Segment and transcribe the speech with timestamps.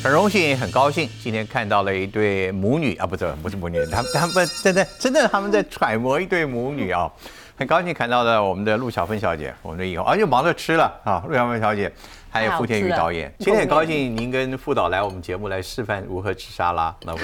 [0.00, 7.10] 很荣幸，也很高兴，今天看到了一对母女啊，不是不是母女，他们他们真的真的他们在揣摩一对母女啊，
[7.56, 11.92] 很高兴看到了我们的陆小芬小姐，我们的以后啊又忙着吃了啊，陆小芬小姐
[12.30, 17.18] 还有傅天宇导演，今天很高兴您跟副导来我们节目来示范如何吃沙拉，那我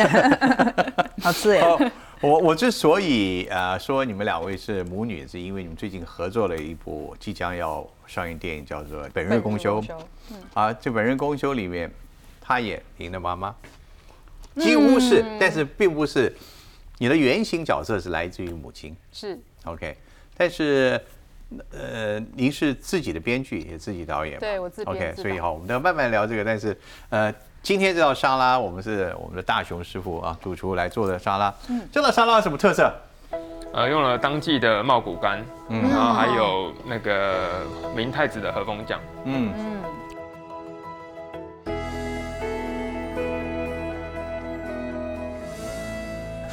[1.22, 1.92] 好吃哎。
[2.20, 9.80] 我我之所以呃说你们两位是母女，是因为你们最近合作了一部即将要上映电影，叫做《本日公休》。
[10.52, 11.90] 啊，这《本日公休》里面，
[12.50, 13.54] 她演您的妈妈，
[14.56, 16.34] 几乎是，但是并不是
[16.98, 18.92] 你的原型角色是来自于母亲。
[19.12, 19.96] 是 OK，
[20.36, 21.00] 但是
[21.70, 24.36] 呃，您是自己的编剧也自己导演。
[24.40, 26.76] 对我自编 OK，所以好，我们要慢慢聊这个，但是
[27.10, 27.32] 呃。
[27.62, 31.54] 今天这道沙拉，我们是我们的大熊师傅啊，主厨来做的沙拉。
[31.68, 32.90] 嗯，这道沙拉有什么特色？
[33.74, 38.98] 呃，用了当季的茂谷柑，嗯，然后还有那个明太子的和风酱。
[39.26, 39.82] 嗯嗯。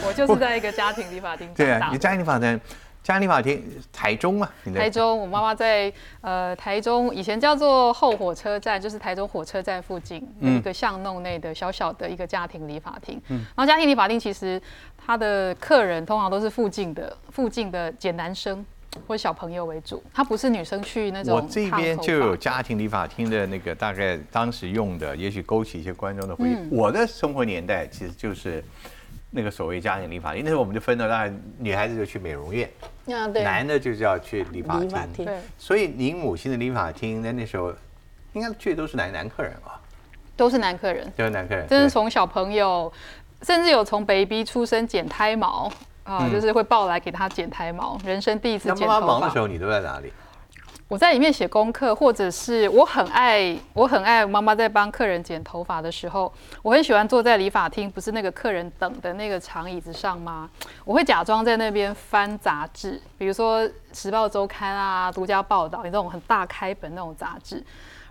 [0.06, 2.60] 我就是在一个家庭理发厅对啊，你家庭理发厅。
[3.04, 4.50] 嘉理发厅，台中嘛？
[4.76, 13.18] 台中，我妈妈在呃台中，以前叫做后火车站，就是台中火车站附近有一个巷弄内的小小的一个家庭理发厅。
[13.30, 14.62] 嗯，然后家庭理发厅其实
[14.98, 18.66] 他的客人通常都是附近的附近的简男生
[19.08, 21.38] 或小朋友为主，他不是女生去那种。
[21.38, 26.58] 我这边就有家庭理发厅的那个大概当时用的，也许勾起一些观众的回忆。
[26.70, 28.62] 我的生活年代其实就是。
[29.30, 32.70] 那个所谓家庭理发，那时候我们就分了，当然女孩子就去美容院，
[33.08, 35.38] 啊对，男的就是要去理发厅，对。
[35.58, 37.74] 所以您母亲的理发厅在那时候，
[38.34, 39.80] 应该去的都是男男客人吧？
[40.36, 41.68] 都是男客人，都是男客人。
[41.68, 42.92] 真是从小朋友，
[43.42, 45.72] 甚至有从 baby 出生剪胎毛
[46.04, 49.02] 啊，就是会抱来给他剪胎毛，人生第一次剪头发。
[49.02, 50.14] 忙的时候，你都在哪里？
[50.90, 60.50] 我在里面写功课，或者是我很爱我很爱妈妈在帮客人剪头发的时候，我很喜欢坐在理发厅，不是那个客人等的那个长椅子上吗？
[60.86, 67.62] 我会假装在那边翻杂志，比如说《时报周刊》啊、独家报道，那种很大开本那种杂志，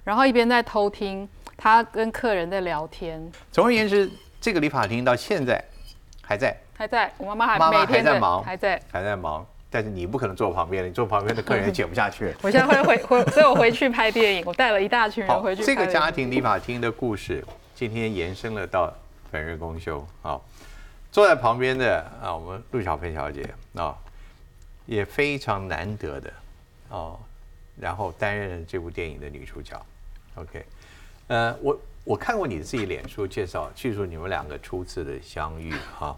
[0.04, 3.32] 然后一边在偷听他跟客人在聊天。
[3.50, 5.64] 总而言之，这个理发厅到现在
[6.20, 9.46] 还在，还在，我妈妈还每天在忙，还在，还在忙。
[9.76, 12.34] 但是你不可能坐旁边你坐旁边的客人也剪不下去。
[12.40, 15.62] 我现在会回 回，所以我回去拍电影，我带了一大群人回去。
[15.62, 17.44] 这个家庭理发厅的故事，
[17.74, 18.90] 今天延伸了到
[19.30, 20.02] 本日公休。
[20.22, 20.42] 好，
[21.12, 23.94] 坐在旁边的啊，我们陆小芬小姐啊，
[24.86, 26.32] 也非常难得的
[26.88, 27.20] 哦，
[27.78, 29.78] 然后担任这部电影的女主角。
[30.36, 30.64] OK，
[31.26, 36.16] 呃，我我看过你自己脸书介绍，叙述你们两个初次的相遇哈。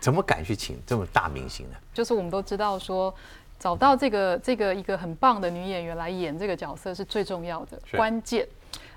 [0.00, 1.76] 怎么敢去请这么大明星呢？
[1.92, 3.12] 就是我们都知道说，
[3.58, 8.46] 找到这个这个一个很棒的女演员来演这个角色是最重要的关键。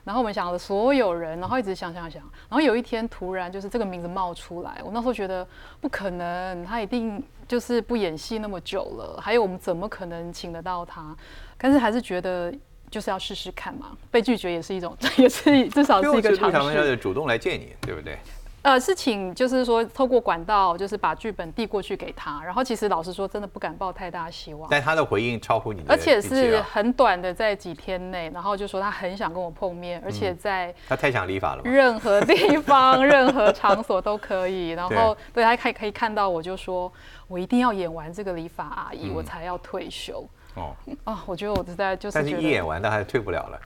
[0.04, 5.48] 然后我们想了所有人，然后一直想想想，然后有一天突然就是这个名字冒出来，我那时候觉得
[5.80, 11.16] 不可能，他一定就是不演戏那么久了，还有我们怎么可能请得到他？
[11.56, 12.52] 但是还是觉得
[12.90, 16.98] 就是要试试看嘛，被拒绝也是一种， 也是至少是一个尝试。
[16.98, 18.18] 主动来见你，对不对？
[18.64, 22.42] 呃，是请，就是说透过管道，就是把剧本递过去给他。
[22.44, 24.68] 然后其实老实说，真的不敢抱太大希望。
[24.70, 34.70] 但他的回应超乎你的，而且是很短的，在几天内，然后就说他很想跟我碰面，而且在他太想理法了，任何地方、任何场所都可以。
[34.70, 36.92] 然后对他可可以看到，我就说
[37.28, 40.24] 我一定要演完这个理发阿姨，我才要退休。
[40.56, 43.62] 哦啊，我觉得我实在就是，但是一演完，他还是退不了了。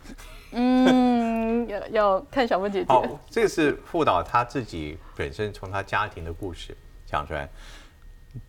[0.51, 2.87] 嗯， 要要看小芬姐姐。
[2.87, 7.49] 好，这是副导他自己本身从他家庭的故事讲出来。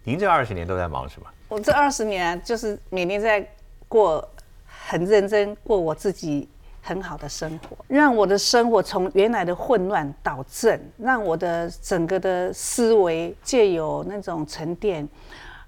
[0.04, 1.26] 您这二十年都在忙什么？
[1.48, 3.48] 我这二十年就是每天在
[3.88, 4.26] 过
[4.66, 6.48] 很认真过我自己
[6.82, 15.08] 很好的生活，让我的生活从原来的混乱导正，让我的整个的思维借有那种沉淀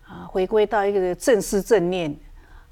[0.06, 2.14] 啊，回归到一个正思正念。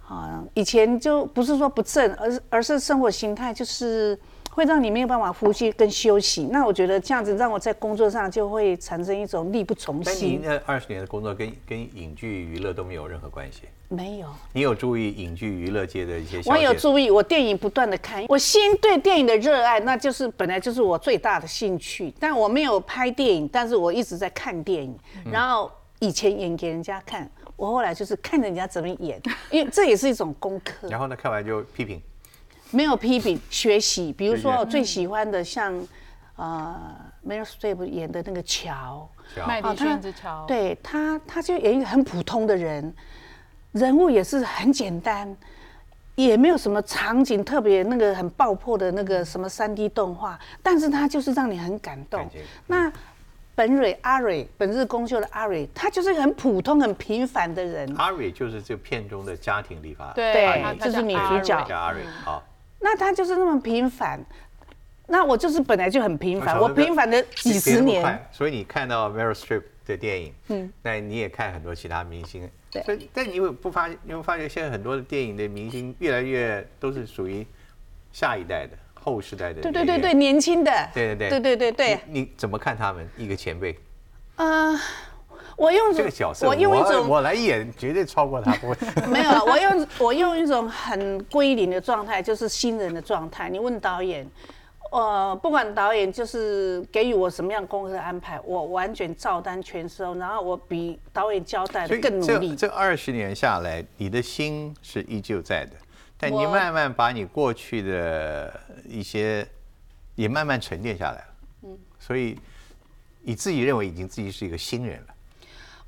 [0.09, 4.17] 啊，以前就不是说不正，而是而是生活心态就是
[4.53, 6.45] 会让你没有办法呼吸跟休息。
[6.53, 10.29] 那我觉得这样子让我在工作上就会产生一种力不从心。
[10.29, 13.63] 您那二十年的工作跟跟影剧娱乐都没有任何关系？
[13.89, 14.29] 没有。
[14.53, 16.41] 你有注意影剧娱乐界的一些？
[16.47, 22.15] 我有注意，我电影不断的看，我心对电影的热爱，那就是本来就是我最大的兴趣。
[22.21, 24.97] 但我没有拍电影，但是我一直在看电影，
[25.31, 27.29] 然后以前演给人家看。
[27.57, 29.21] 我后来就是看人家怎么演，
[29.51, 30.89] 因为这也是一种功课。
[30.89, 32.01] 然后呢，看完就批评？
[32.71, 34.13] 没有批评，学习。
[34.13, 35.75] 比如说，我最喜欢的像
[36.37, 36.77] 呃
[37.27, 39.09] ，Meryl Streep 演的那个乔，
[39.47, 40.45] 麦迪逊之乔。
[40.47, 42.93] 对他，他就演一个很普通的人，
[43.73, 45.35] 人物也是很简单，
[46.17, 52.45] 也没有什么场景特别那个很爆破的那个什么三 D 动画，但是它就是让你很感动感觉。
[52.67, 52.93] 那
[53.57, 57.91] 本蕊阿蕊，本日公休的阿蕊，他就是很普通、很平凡的人。
[57.97, 61.65] 阿蕊就是这片中的家庭理发，对就是女主角。
[61.65, 62.47] 叫阿蕊，好。
[62.79, 64.21] 那他就是那么平凡，
[65.07, 68.29] 那我就是本来就很平凡，我平凡的几十年。
[68.31, 72.83] 所以你看到 Meryl Streep 的电影，嗯，那你也看很多其他明星，对。
[72.83, 77.47] 所以但你会不发，你会发觉现在很多的电影的明星越来越都是属于
[78.13, 78.77] 下一代的
[79.07, 83.79] 后时代的，对对对对，年轻的，对对对对对对对，你你怎么看他们一个前辈
[84.35, 84.77] 呃，
[85.57, 86.49] 我用这个角色？
[86.49, 88.77] 我用一种我来演，绝对超过他，不会。
[89.07, 93.49] 没有，我用我用一种很归零的状态，就是新人的状态。
[93.49, 94.29] 你问导演，
[94.91, 102.57] 呃，不管导演就是给予我什么样功课安排，我完全照单全收，然后我比导演交代的更努力。
[102.57, 105.73] 这二十年下来，你的心是依旧在的，
[106.19, 109.47] 但你慢慢把你过去的一些
[110.15, 111.35] 也慢慢沉淀下来了。
[111.63, 112.39] 嗯，所以
[113.23, 115.15] 你自己认为已经自己是一个新人了。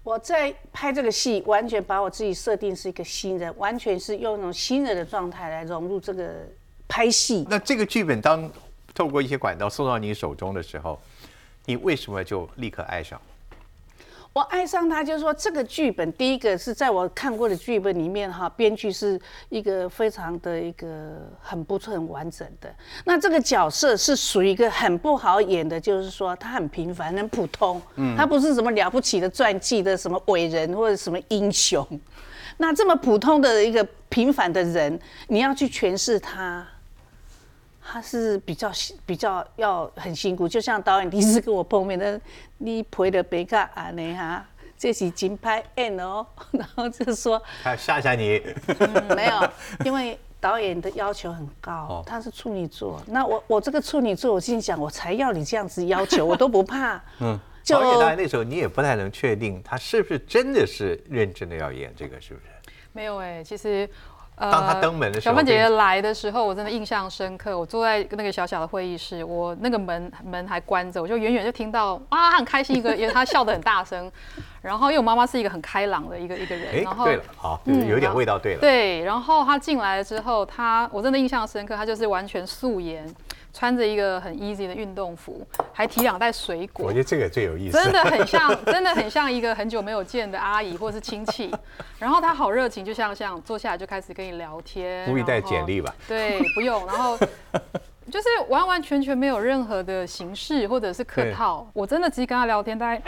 [0.04, 6.46] 我在拍这个戏，完全把我自己设定是一个新人，完全是用一种新人的状态来融入这个
[6.86, 7.46] 拍戏。
[7.48, 8.50] 那这个剧本当
[8.94, 10.98] 透过一些管道送到你手中的时候，
[11.66, 13.20] 你为什么就立刻爱上？
[14.38, 22.72] 我爱上他，就是说这个剧本，第一个是在我看过的剧本里面哈，编剧是一个非常的一个很不错、很完整的。
[23.04, 27.82] 那这个角色是属于一个很不好演的，就是说他很平凡、很普通，
[28.16, 31.84] 他不是什么了不起的传记的什么伟人或者什么英雄。
[32.58, 34.96] 那这么普通的一个平凡的人，
[35.26, 36.64] 你要去诠释他。
[37.90, 38.70] 他是比较
[39.06, 42.20] 比较要很辛苦，就像导演第一次跟我碰面的，
[42.58, 44.44] 你陪的别个安尼哈，
[44.76, 48.42] 这是金牌 N 哦， 然后就说他吓吓你，
[48.78, 49.50] 嗯没有，
[49.86, 62.46] 因为导演的要求很高哦，他是处女座，那我我这个处女座，我心想我才要你这样子要求，我都不怕，嗯，就而且当然那时候你也不太能确定他是不是真的是认真的要演这个，是不是？
[62.92, 63.88] 没有哎、其实。
[64.38, 67.58] 呃当他登门的时候小芬姐姐来的时候，我真的印象深刻。
[67.58, 74.10] 我坐在那个小小的会议室，我那个门门还关着，我就远远就听到啊，他很开心一个， 因为他笑得很大声。
[74.60, 78.60] 然后因为我妈妈是一个很开朗的一个一个人，哎然，后对了，好，就是有点味道，对了。
[78.60, 83.06] 对，然后他进来了之后，他我真的印象深刻，他就是完全素颜，
[83.52, 87.76] 穿着一个很 easy 的运动服，还提两袋水果我觉，得这个最有意思。
[87.76, 91.54] 真的很像， 真的很像一个很久没有见的阿姨或是亲戚。
[91.98, 95.94] 然后他好热情，就像像坐下来就开始跟你聊天，故意带简历吧？
[96.06, 97.18] 对，不用，然后。
[98.10, 103.02] 就是完完全全没有任何的形式或者是客套，我真的只是跟他聊天大概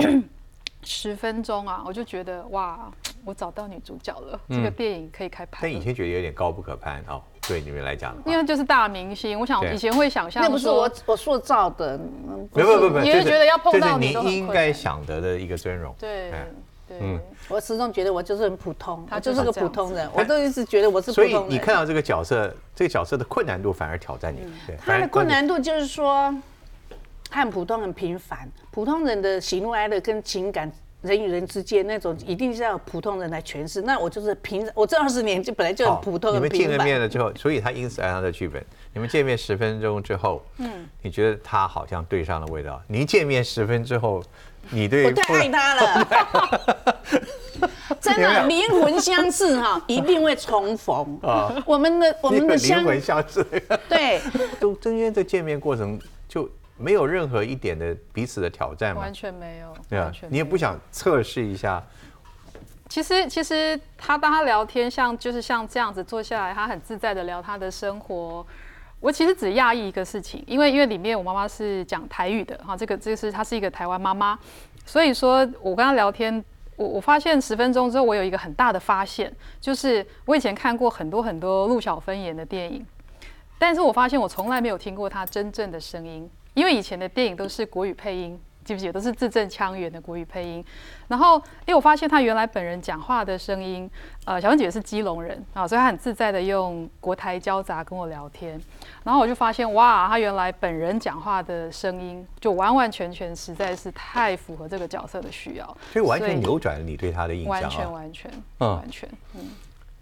[0.83, 2.91] 十分钟啊，我就觉得哇，
[3.25, 5.59] 我找到女主角了，这个电影可以开拍。
[5.63, 15.95] 但以前觉得有点高不可攀哦，对你们来讲因为就是大明星，我想以前会想象那不是我我塑造的，嗯不不不不，你是觉得要碰到你应该想得的一个尊荣。
[15.99, 16.33] 对
[16.99, 21.47] 嗯我始终觉得我就是很普通，他就是个普通人，我都一直觉得我是普所以通。
[21.49, 24.41] 你看到这个角色，这个角色的困难度反而挑战你。
[24.67, 26.35] 对，他的困难度就是说，
[27.31, 28.51] 他很普通、很平凡。
[28.71, 30.71] 普通人的喜怒哀乐跟情感，
[31.03, 33.83] 人与人之间那种，一定是要普通人来诠释。
[33.83, 36.85] 那我就是平，我这二十年就本来就很普通、你们见了。
[36.85, 38.63] 面了之后，所以他因此爱上这剧本。
[38.93, 42.83] 你们见面十分钟之后，嗯，你觉得他好像对上了味道。
[42.89, 44.21] 你一见面十分之后，
[44.71, 46.09] 你对我太爱他了，
[48.01, 51.19] 真的灵魂相似哈，一定会重逢。
[51.23, 53.47] 啊我们的我们们的相灵魂相似。
[53.89, 54.21] 对，
[54.59, 55.97] 都中间的见面过程
[56.29, 59.13] 就没有任何一点的彼此的挑战吗完？
[59.13, 61.83] 全没有，对啊，你也不想测试一下，
[62.89, 68.45] 其实其实他当他聊天，像就是像这样子坐下来，他很自在的聊他的生活。
[68.99, 74.39] 我其实只讶异一个事情，因为因为里面我妈妈是讲台语的哈，这个这是她是一个台湾妈妈，
[74.85, 76.45] 所以说我跟她聊天，
[76.77, 82.85] 我我发现十分钟之后，我有一个很大的发现，就是我以前看过很多很多陆小芬演的电影，
[83.59, 86.29] 但是我发现我从来没有听过她真正的声音，
[86.61, 90.63] 因为以前的电影都是国语配音，记不记得都是字正腔圆的国语配音。
[91.09, 93.91] 然后，因为我发现他原来本人讲话的声音，
[94.27, 98.61] 呃，小芬姐是基隆人啊，所以她很自在的用国台交杂跟我聊天。
[99.03, 107.69] 然后我就发现，哇，他原来本人讲话的声音就完完全全实在是太符合这个角色的需要，所以完全扭转了你对他的印象啊。
[107.71, 109.49] 全完全嗯完全，嗯。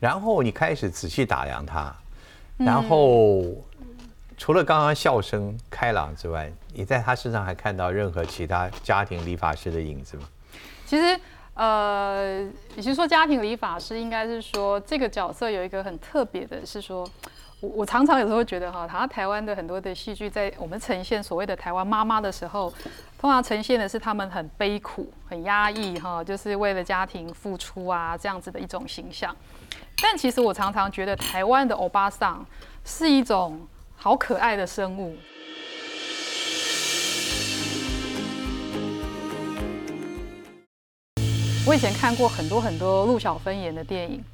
[0.00, 1.94] 然后你开始仔细打量他，
[2.58, 3.44] 嗯然后
[4.38, 10.22] 除了刚刚笑声开朗之外，你在他身上还看到任何其他家庭理发师的影子吗？
[10.86, 11.20] 其实，
[11.54, 12.40] 呃，
[12.76, 17.06] 与其说家庭理发师，应该是说这个角色有一个很特别的，是说，
[17.60, 22.72] 我我常常有时候觉得哈，好像台湾的很多的戏剧，在我们呈现所谓的台湾妈妈的时候，
[23.18, 29.34] 通常呈现的是他们很悲苦、很压抑哈，就是为了家庭付出啊这样子的一种形象。
[30.00, 32.46] 但其实我常常觉得台湾的欧巴桑
[32.84, 33.60] 是一种
[34.00, 35.16] 好可爱的生物。
[41.66, 44.24] 我以前看过很多很多陆小芬演的电影，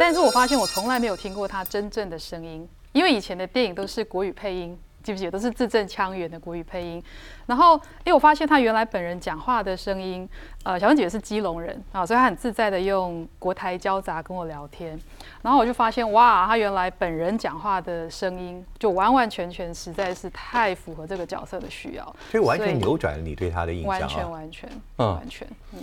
[0.00, 4.78] 但是我发现我从来没有听过她真正的声音，因为以前的电影都是国语配音，
[5.08, 7.02] 记不记得都是字正腔圆的国语配音。
[7.46, 10.28] 然后，因为我发现他原来本人讲话的声音，
[10.64, 14.98] 呃，小芬姐是基隆人啊，所以她很自在的用国台交杂跟我聊天。
[15.40, 25.80] 然后我就发现，哇，他原来本人讲话的声音就完完全全实在是太符合这个角色的需要，所以完全扭转了你对他的印象，完全完全，嗯，完全，嗯。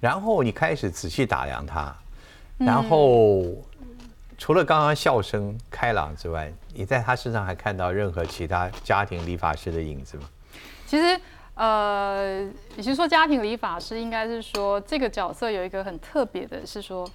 [0.00, 1.96] 然后你开始仔细打量他，
[2.58, 3.42] 然后
[4.38, 10.22] 除了刚刚笑声开朗之外，你在他身上还看到任何其他家庭理发师的影子吗？
[10.86, 11.20] 其实，
[11.54, 12.44] 呃，
[12.76, 17.06] 与其说家庭理发师，应该是说这个角色有一个很特别的，是说，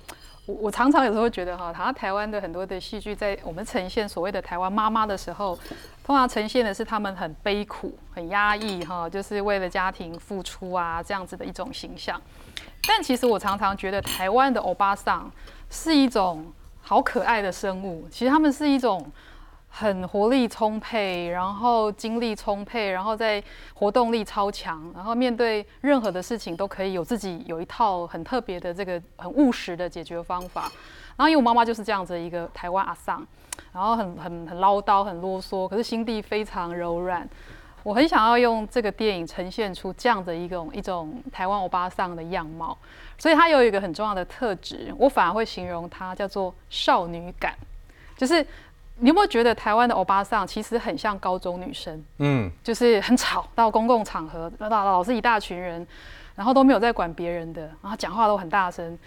[0.45, 5.57] 我我常常有时候觉得哈，好像台湾的很多的戏剧，在我们呈现所谓的台湾妈妈的时候，
[6.03, 12.21] 通常呈现的是他们很悲苦、很压抑哈，就是为了家庭付出啊这样子的一种形象。
[12.85, 15.31] 但其实我常常觉得台湾的欧巴桑
[15.69, 16.45] 是一种
[16.83, 18.07] 好可爱的生物。
[18.11, 19.03] 其实他们是一种
[19.69, 30.71] 很活力充沛，然后精力充沛，然后在活动力超强，然后面对任何的事情都可以有自己有一套很特别的这个很务实的解决方法。
[31.15, 33.25] 然后因为我妈妈就是这样子一个台湾阿桑，
[33.71, 37.27] 然后很很很唠叨，很啰嗦，可是心地非常柔软。
[37.83, 42.77] 我很想要用这个电影呈现出这样的一种一种台湾欧巴桑的样貌，
[43.23, 47.55] 所以它有一个很重要的特质，我反而会形容它叫做少女感。
[48.17, 48.45] 就是
[48.97, 52.03] 你有没有觉得台湾的欧巴桑其实很像高中女生？
[52.17, 55.87] 嗯，就是很吵，到公共场合，老老是一大群人，
[56.35, 58.99] 然后都没有在管别人的，然后讲话都很大声。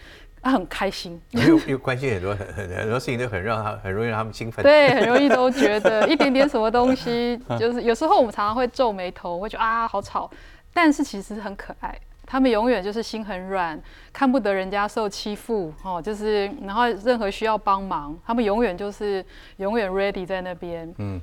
[0.43, 10.31] 他很开心，又又关心很多很很很多事情都很让他很容易让他们兴奋，对，很容易都觉得一点点什么东西， 就是有时候我们常常会皱眉头，会觉得啊好吵，
[10.73, 11.99] 但是其实很可爱。
[12.27, 13.81] 他们永远就是心很软，
[14.13, 19.25] 看不得人家受欺负哦，就是然后任何需要帮忙，他们永远就是
[19.59, 20.93] 永远 ready 在那边。
[20.99, 21.21] 嗯，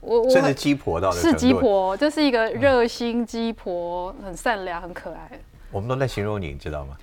[0.00, 5.30] 我我是鸡婆到是鸡婆，就是一个热心鸡婆，很善良，很可爱。
[5.70, 6.94] 我们都在形容你，你知道吗？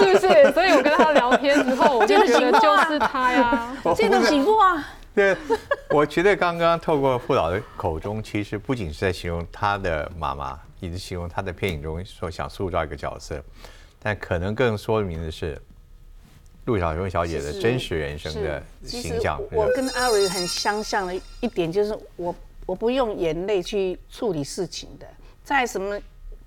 [0.00, 0.28] 是不是？
[0.52, 4.82] 所以我跟他聊天之后，我就觉得就是他呀，这种情况。
[5.14, 5.36] 对，
[5.90, 13.40] 我觉得刚刚透过傅老的口中，其实不仅是在形容他的妈妈，也是形容他在片影中所想塑造一个角色，
[14.00, 15.56] 但可能更说明的是
[16.64, 19.40] 陆小凤小姐的真实人生的形象。
[19.52, 22.34] 我跟阿瑞很相像的一点就是，我
[22.66, 25.06] 我不用眼泪去处理事情的，
[25.44, 25.98] 在什么。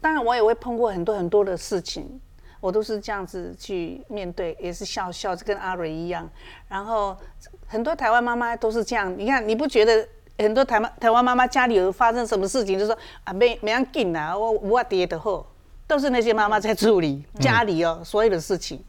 [0.01, 2.19] 当然，我也会碰过很多很多的事情，
[2.59, 6.29] 我都是这样子去面对，也是笑笑，跟阿蕊一样。
[6.67, 7.17] 然后
[7.65, 15.45] 很多台湾妈妈都是这样，你看，你不觉得很多台湾台湾妈妈家里有发生什么事情，就说啊，没没人紧啊，我我爹的后，
[15.87, 18.83] 都是那些妈妈在处理家里哦所有的事情。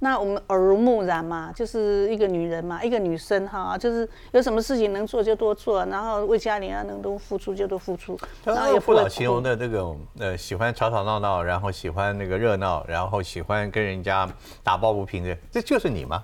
[0.00, 8.18] 那我们耳濡目染嘛，就是一个女人嘛，一个女生哈，就是有什么事情能做就多做，然后为家里啊能多付出就多付出。
[8.44, 14.28] 然后不老形容的这种呃，喜欢吵吵闹闹，然后喜欢那个热闹，然后喜欢跟人家
[14.62, 16.22] 打抱不平的，这就是你吗？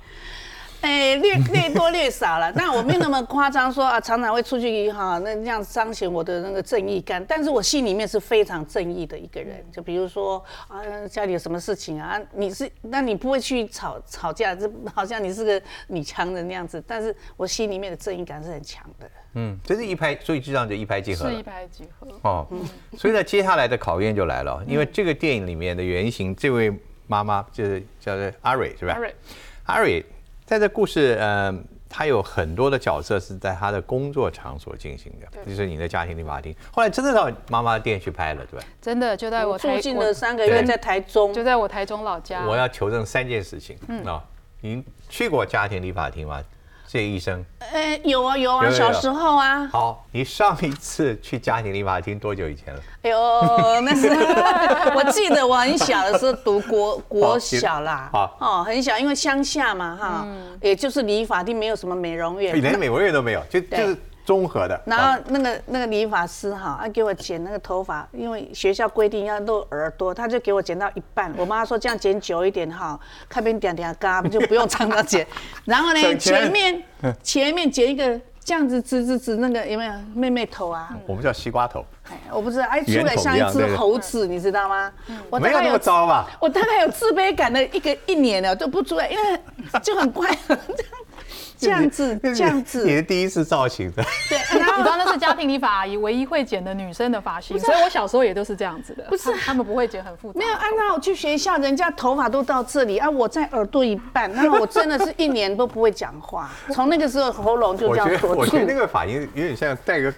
[0.81, 7.23] 哎，略略 多略少了，但我没有那么夸张，说啊，常常会出去哈，那这样彰显我的那个正义感。
[7.27, 9.65] 但是我心里面是非常正义的一个人。
[9.71, 16.83] 就比如说啊，家里有什么事情啊，你是，那你不会去吵吵架，这好像你是个女强人那样子。
[16.87, 19.11] 但是我心里面的正义感是很强的。
[19.35, 21.29] 嗯，这是一拍，所以这样就一拍即合。
[21.29, 22.09] 是一拍即合。
[22.23, 22.47] 哦，
[22.97, 26.73] 所以呢，接下来的考验就来了，因为这个电影里面的原型，这位
[27.07, 28.95] 妈妈就是叫做阿蕊，是吧？
[28.95, 29.15] 阿蕊，
[29.67, 30.05] 阿瑞。
[30.51, 31.57] 在这故事，呃，
[31.89, 36.53] 他有很多的角色是在他的工作场所进行的，就是你的家庭理发厅。
[36.73, 38.67] 后来真的到妈妈店去拍了，对吧？
[38.83, 42.45] 真的就在我住进了三个月，在台中，就在我台中老家。
[42.45, 44.21] 我要求证三件事情，嗯哦，
[44.61, 46.43] 您去过家庭理发厅吗？
[46.91, 49.65] 谢医生，哎，有啊有啊，小时候啊。
[49.69, 52.81] 好，你上一次去家庭理发厅多久以前了？
[53.03, 54.09] 哎呦，那是
[54.97, 58.11] 我记得我很小的时候读国国小啦。
[58.13, 60.27] 好，哦，很小，因为乡下嘛，哈，
[60.61, 63.97] 也就是理发厅没有什么美容院，连美容院都没有，就就是。
[64.31, 64.81] 综合的。
[64.85, 71.35] 然后那个那个理发师哈，他给我剪那个头发，因为学校规定要露耳朵，他就给我剪到一半。
[71.37, 72.97] 我妈说这样剪久一点哈，
[73.29, 75.27] 看边点点嘎就不用常常剪。
[75.67, 76.83] 然后呢，前面
[77.25, 80.95] 前面剪一个这样子直直直那个有没有妹妹头啊？
[81.09, 84.93] 我们叫西瓜头，哎我不知道，哎，出来像一只猴子，你知道吗？
[85.41, 86.31] 没有那么糟吧？
[86.39, 89.41] 我大概有自卑感的一个一年了都不出来，因为
[89.83, 90.93] 就很怪，这 样
[91.61, 99.05] 子这样你子，的第一次造型的，对，然 后你知道那是家庭理发阿姨唯一会剪的女生的发型，所以我小时候也都是这样子的。
[99.09, 100.39] 不是，他们不会剪很复杂。
[100.39, 108.59] 没有按照我去学校，人家头发都到这里啊，我在耳朵一半，那我真的是一年都不会讲话， 从那个时候喉咙就我这样我觉。
[108.59, 110.13] 得那个发型有点像戴个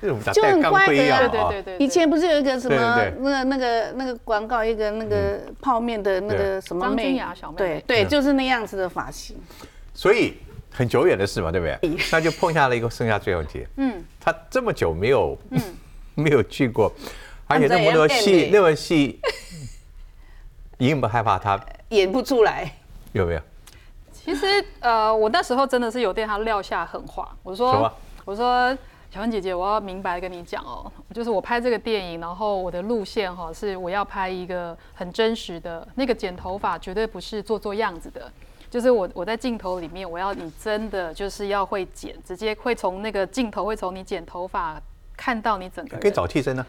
[0.00, 1.28] 那种就很戴钢乖的呀盔一样啊。
[1.28, 2.76] 对对对对，以前不是有一个什么
[3.20, 7.84] 那个那个那个广告，一个那个泡面的那个什么妹张君雅小妹妹。
[7.86, 9.36] 对对，就是那样子的发型。
[9.94, 10.38] 所以
[10.72, 11.96] 很久远的事嘛，对不对？
[12.10, 13.66] 那就碰下了一个剩下最后一题。
[13.76, 15.60] 嗯，他这么久没有，嗯
[16.14, 16.92] 没有去过，
[17.46, 19.20] 而且那么多戏，那么戏，
[20.78, 21.60] 你有没有害怕他
[21.90, 22.72] 演不出来，
[23.12, 23.40] 有没有？
[24.12, 24.46] 其实
[24.80, 27.92] 呃，我那时候真的是有对他撂下狠话，我什么说
[28.24, 28.78] 我说
[29.12, 38.32] 小文姐姐，我要明白地跟你讲哦，就是我拍这个电影，然后我的路线哈是我要拍一个很真实的，那个剪头发绝对不是做做样子的。
[38.72, 44.80] 就是我我在镜头里面，我要你真的就是要会剪，直接会从那个镜头会从你剪头发
[45.14, 45.98] 看到你整个。
[45.98, 46.64] 可以找替身呢？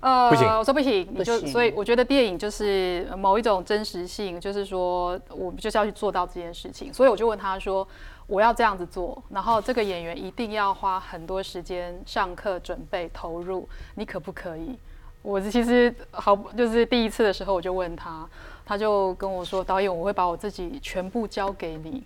[0.00, 7.88] 呃，不行我说不行，你就所以我觉得电影就是某一种真实性，就是说我们就是要去做到这件事情，所以我就问他说，
[8.26, 14.78] 我要这样子做，然后这个演员一定要花很多时间上课准备投入，你可不可以？
[15.22, 18.28] 我其实好就是第一次的时候我就问他，
[18.66, 22.02] 他就跟我说，导演我会把我自己全部交给你，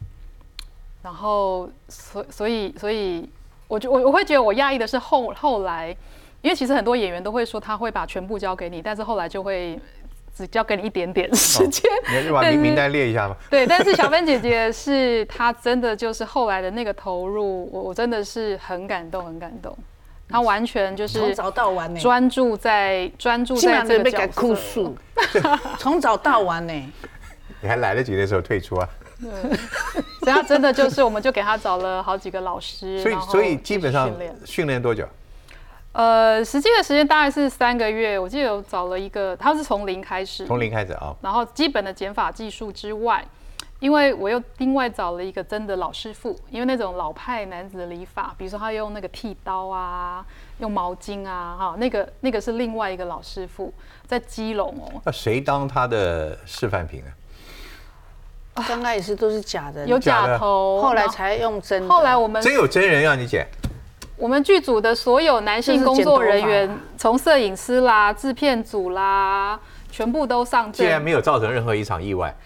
[1.03, 3.29] 然后所所以所以
[3.67, 5.97] 我就我我会觉得我讶异的是后后来。
[6.43, 9.79] 因为其实很多演员都会说他会把全部交给你，但是后来就会
[10.35, 11.85] 只交给你一点点时间。
[12.09, 13.37] 你要把但是名名单列一下吗？
[13.51, 19.77] 对，但是小芬姐姐是她真的就是后来的那个投入，我我真的是很感动，很感动。
[20.31, 24.93] 她完全就是从是早到晚呢，专注在专注在这个角色。
[25.79, 26.93] 从早到晚呢。
[27.63, 28.89] 你还来得及的时候退出啊？
[30.21, 35.07] 所以她真的就是，我们就给他找了好几个老师，所以所以基本上训练训练多久？
[35.93, 38.19] 呃，实际的时间大概是三个月。
[38.19, 41.15] 我记得有找了一个，他是从零开始，从零开始啊？
[41.21, 43.23] 然后基本的减法技术之外，
[43.81, 50.25] 因为我又另外找了一个真的老师傅，因为那种老派男子的理发，比如说他用那个剃刀啊，
[50.59, 53.73] 用毛巾啊，哈，那个那个是另外一个老师傅，
[54.07, 58.63] 在基隆哦，那谁当他的示范品啊？
[58.69, 61.89] 刚开始都是假的， 有假头，后来才用真的。
[61.89, 63.47] 后来我们真有真人让你剪？
[64.19, 69.59] 我们剧组的所有男性工作人员，从摄影师啦、制片组啦，
[69.91, 70.85] 全部都上阵。
[70.85, 72.37] 竟然没有造成任何一场意外，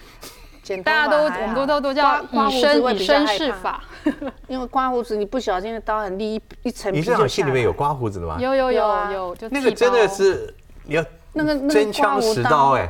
[0.64, 3.85] 剪头大家都我们都都都叫以刮刮胡子会身以身试法，
[4.48, 8.38] 因为刮胡子你不小心的刀很利，一一层皮你这场就下来戏里面有刮胡子的吗？
[8.40, 10.53] 有有有有就那个真的是
[10.85, 12.88] 你要那个那个真枪实刀哎，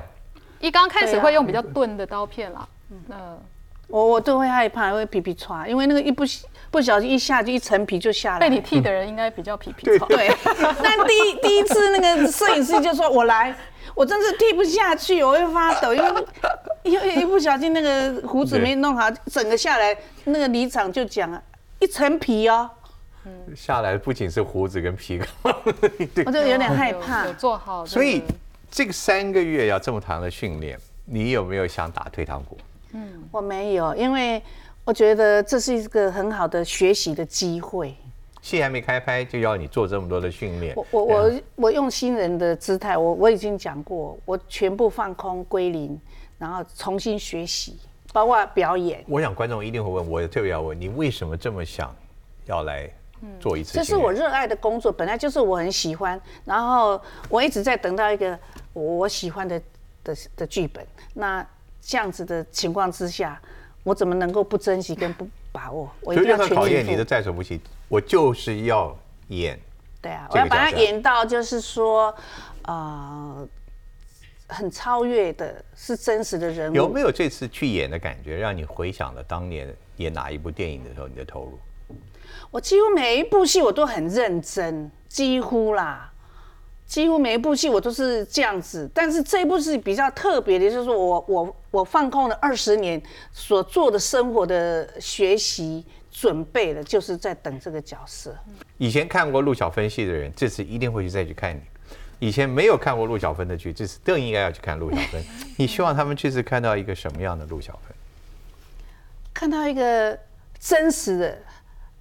[0.60, 2.66] 一刚开始会用比较钝的刀片啦，
[3.10, 3.38] 嗯，
[3.94, 6.24] 我我都会害怕，会皮皮抓，因为那个一不
[6.68, 8.40] 不小心一下就一层皮就下来。
[8.40, 10.04] 被你剃的人应该比较皮皮糙。
[10.07, 10.28] 对，
[10.83, 13.54] 那第一第一次那个摄影师就说我来，
[13.94, 16.24] 我真是剃不下去，我会发抖，因为
[16.83, 21.40] 因为一不小心那个胡子没弄好，整个下来，那个离场就讲啊，
[21.78, 22.68] 一层皮哦，
[23.54, 25.52] 下来不仅是胡子跟皮膏，
[26.12, 27.33] 对我，就有点害怕有。
[27.35, 27.87] 做好。
[27.87, 28.24] 所以
[28.68, 32.59] 这个三个月要这么长的训练，你有没有想打退堂鼓？
[33.30, 34.42] 我没有，因为
[34.85, 37.94] 我觉得这是一个很好的学习的机会。
[38.42, 45.98] 戏还没开拍就要你做这么多的训练，我我我我用新人的姿态，我我已经讲过，我全部放空归零，
[46.37, 47.78] 然后重新学习，
[48.12, 49.02] 包括表演。
[49.09, 51.96] 我想观众一定会问，我也特别要问你，为什么这么想
[52.44, 52.87] 要来
[53.40, 53.72] 做一次？
[53.72, 58.38] 这是我热爱的工作，本来就是我很喜欢，然后我一直在等到一个
[58.74, 59.59] 我喜欢的
[60.04, 60.87] 的的剧本。
[61.14, 61.46] 那
[61.87, 63.40] 这样子的情况之下，
[63.83, 65.90] 我怎么能够不珍惜跟不把握？
[66.01, 67.05] 我一所以任何定要全力考验你的。
[67.05, 67.61] 在所不惜。
[67.88, 68.97] 我就是要
[69.29, 69.61] 演，
[70.01, 72.12] 对啊，我要把它演到就是说，
[72.62, 73.47] 呃，
[74.49, 76.75] 很超越的，是真实的人物。
[76.75, 81.59] 有没有这次去演的感觉，让你回想了当年演哪一部电影的时候你的投入？
[82.51, 86.11] 我几乎每一部戏我都很认真，几乎啦，
[86.87, 88.88] 几乎每一部戏我都是这样子。
[88.94, 93.01] 但是这一部是比较特别的，就是说我我我放空了二十年
[93.33, 98.37] 所做的生活的学习，准备了，就是在等这个角色。
[98.79, 101.61] 以前看过陆小芬戏的人，这次一定会去再去看你。
[102.20, 105.23] 以前没有看过陆小芬的剧，这次更应该要去看陆小芬。
[105.57, 107.97] 你希望他们这次看到一个什么样的陆小芬？
[109.35, 110.16] 看到一个
[110.61, 111.38] 真实的。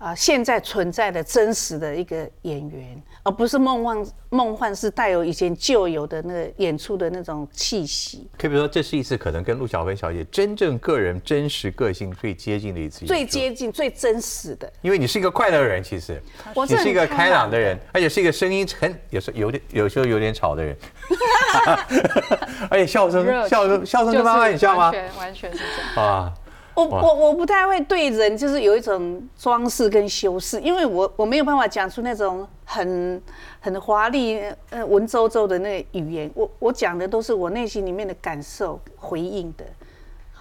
[0.04, 8.30] 啊，现在存在的真实的一个演员，而不是梦幻梦幻，是带有以前旧有的那个演出的那种气息。
[8.38, 14.70] 可以说，这是一次可能跟陆小芬小姐真正个人真实个性最接近的一次，最接近、最真实的。
[14.82, 16.22] 因为你是一个快乐人，其实
[16.68, 20.76] 你是一个开朗的人，而且是一个声音很有时有点有时候有点吵的人，
[22.70, 24.92] 而且笑声笑声笑声跟妈妈很像吗？
[24.92, 26.34] 完全完全是这样啊。
[26.76, 33.22] 我我我不太会对人，就是有一种装饰跟修饰，因为我我没有办法讲出那种很
[33.60, 36.32] 很华丽、呃文绉绉的那个语言。
[36.34, 39.64] 我我讲的都是我内心里面的感受回应的。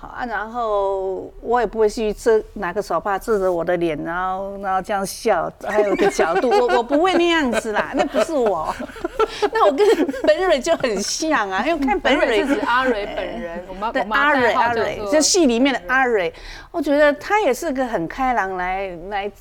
[0.09, 8.75] 啊，然后我也不会去遮拿个手帕遮着我的脸，然后然后这样笑，还有个角度，我我不会那样子啦， 那不是我，
[9.53, 9.87] 那我跟
[10.25, 16.33] 本蕊就很像啊，因为看本蕊是阿蕊本人，我们对阿蕊阿蕊，就戏里面的阿蕊，
[16.71, 19.33] 我觉得他也是个很开朗，来来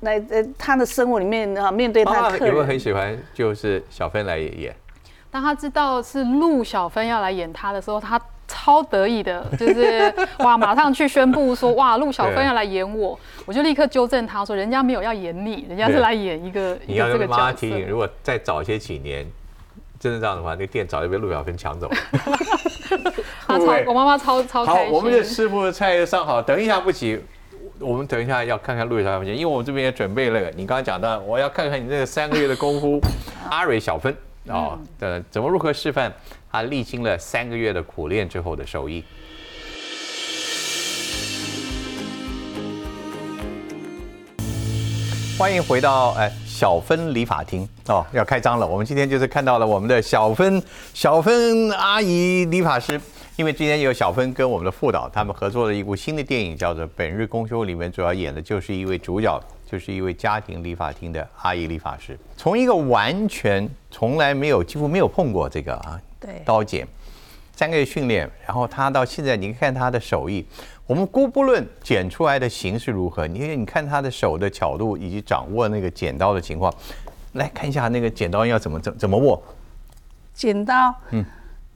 [0.00, 4.74] 来呃，他的生活里面啊，面对他有没有很喜欢就是小芬来演？
[5.30, 8.20] 当他知道是陆小芬要来演他的时候，他。
[8.52, 19.26] 超得意的， 就是哇，马上去宣布说哇，陆小芬要来演我，我就立刻纠正他说，人家没有要演你，人家是来演一个你要这个妈提醒，如果再早些几年，
[19.98, 21.96] 真的这样的话，那个店早就被陆小芬抢走了。
[23.46, 24.84] 他超，我妈妈超超开心。
[24.84, 27.18] 好，我们的师傅的菜上好，等一下不急，
[27.78, 33.00] 我们等一下要看看陆小芬，因为我们这边也准备了，你刚刚讲到，我要看看你这个三个月的功夫，
[33.50, 34.14] 阿蕊小芬
[34.48, 36.12] 啊的怎么如何示范。
[36.50, 39.02] 他历经了三个月的苦练之后的手艺。
[45.38, 48.66] 欢迎回到哎小芬理发厅哦，要开张了。
[48.66, 53.00] 我们今天就是看到了我们的小芬小芬阿姨理发师，
[53.36, 59.42] 因为今天有小芬跟我们的副导他们合作了一部新的电影，叫做《本日公休》，里面主要演的就是一位主角。
[59.72, 66.86] 就是一位家庭理发厅的阿姨理发师，从一个完全从来没有几乎没有碰过这个啊，对，刀剪，
[67.56, 70.46] 三个月训练，然后他到现在，你看他的手艺，
[70.86, 76.70] 我们姑不论剪出来的形式如何，你你看他的手的角度以及掌握那个剪刀的情况，
[77.32, 79.42] 来看一下那个剪刀要怎么怎怎么握，
[80.34, 81.24] 剪刀，嗯，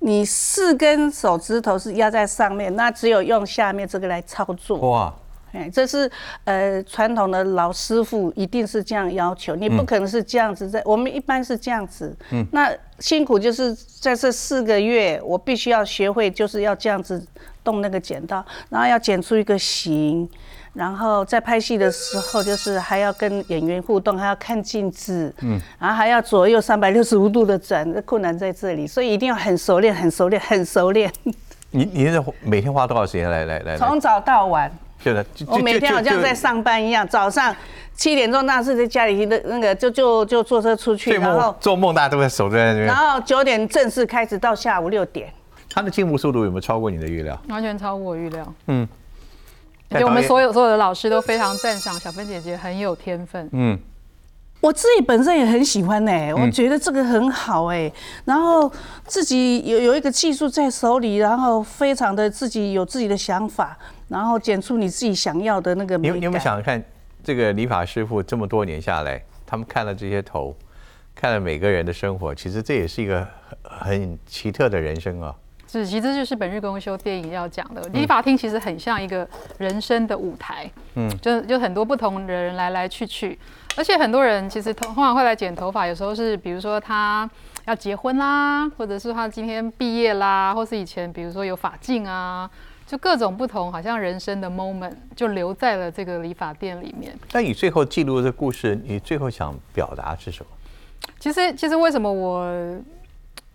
[0.00, 5.14] 你四根手指头是压在上面，那只有用下面这个来操作，哇。
[5.56, 6.10] 哎，这是
[6.44, 10.82] 呃传统的老师傅一定是这样要求，你不可能是这样子在。
[10.84, 17.26] 我们一般是这样子，嗯，那辛苦就是在这四个月，我必须要学会就是要这样子
[17.64, 20.28] 动那个剪刀，然后要剪出一个形，
[20.74, 31.10] 然后在拍戏的时候就是还要跟演员互动，还要看镜子，嗯，然后还要左右三百六十五度的转，困难在这里，所以一定要很熟练，很熟练，很熟练。
[31.70, 33.76] 你你是每天花多少时间来来来？
[33.76, 34.70] 从早到晚。
[35.46, 37.54] 我每天好像在上班一样，早上
[37.94, 42.86] 七点钟那是在家里的那个，就就就坐车出去，然后做梦大家都在守在那边。
[42.86, 45.32] 然后九点正式开始到下午六点。
[45.68, 47.38] 他的进步速度有没有超过你的预料？
[47.48, 48.54] 完全超过我预料。
[48.66, 48.88] 嗯，
[49.90, 53.48] 而且我们所有所有的老师都非常赞赏小芬姐姐很有天分。
[53.52, 53.78] 嗯。
[54.62, 57.92] 我自己本身也很喜欢哎，我觉得这个很好哎，
[58.24, 58.72] 然后
[59.06, 63.76] 自己有有一个技术在手里，然后非常的自己有自己的想法，
[64.08, 66.82] 然后剪出你自己想要的那个美你有没有想看
[67.24, 70.54] 这个理发师傅这么多年下来，他们看了这些头，
[71.14, 73.26] 看了每个人的生活，其实这也是一个
[73.62, 75.34] 很奇特的人生啊。
[75.68, 77.82] 是，其实这就是本日公休电影要讲的。
[77.88, 83.36] 理发厅其实很像一个人生的舞台，嗯，就就很多不同的人来来去去。
[83.76, 87.28] 而且很多人其实通常会来剪头发，有时候是比如说他
[87.64, 92.48] 要结婚啦，或者是他今天毕业啦，或是以前比如说有法镜啊，
[92.86, 97.12] 就各种不同，好像人生的 moment 就留在了这个理发店里面。
[97.32, 100.50] 但你最后记录的故事，你最后想表达是什么？
[101.18, 102.76] 其实，其实为什么我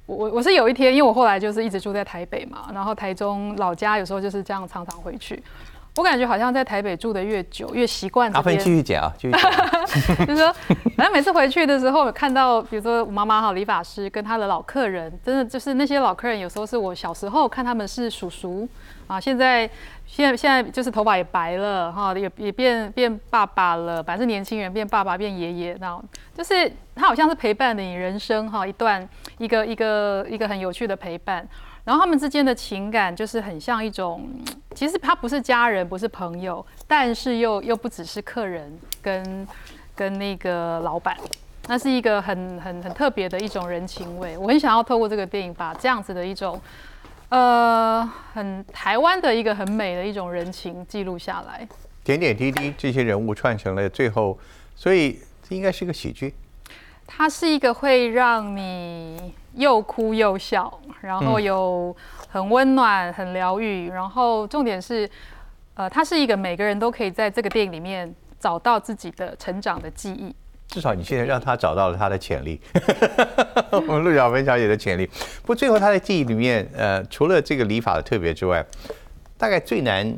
[0.06, 5.42] 我我是有一天，因为我后来就是一直住在台北嘛，然后台中老家有时候就是这样常常回去。
[5.98, 9.52] 我感觉好像在台北住的越久，越习惯阿芬继续讲啊，继续讲。
[10.26, 10.54] 就是说，
[10.96, 18.68] 反正每次回去的时候，看到比如说我妈妈哈理发师跟他的老客人，真的就是那些老客人，有时候是我小时候看他们是叔叔
[19.12, 19.70] 啊，现在
[20.06, 26.02] 现在现在就是头发也白了哈，也也变变爸爸了，反正年轻人变爸爸变爷爷，那
[26.34, 29.06] 就是他好像是陪伴你人生哈一段
[29.38, 31.46] 一个一个一个很有趣的陪伴。
[31.84, 34.30] 然后他们之间的情感就是很像一种，
[34.74, 38.72] 其实他不是家人，不是朋友，但是又又不只是客人
[39.02, 39.46] 跟
[39.94, 41.18] 跟那个老板，
[41.68, 44.38] 那是一个很很很特别的一种人情味。
[44.38, 46.58] 我很想要透过这个电影把这样子的一种。
[47.32, 51.66] 呃，很台湾的一个很美的一种人情记录下来，
[52.04, 54.38] 点点滴滴这些人物串成了最后，
[54.76, 56.34] 所以这应该是个喜剧。
[57.08, 61.96] 它是一个会让你又哭又笑，然后有
[62.28, 65.10] 很温暖、很疗愈，然后重点是，
[65.76, 70.36] 呃，它是一个每个人都可以在这个电影里面找到自己的成长的记忆。
[70.72, 72.58] 至少你现在让他找到了他的潜力，
[73.72, 75.06] 我们陆小芬小姐的潜力。
[75.42, 78.66] 不过最后他的记忆里面，呃，除了这个礼法的特别之外，
[79.38, 80.18] 大概最难、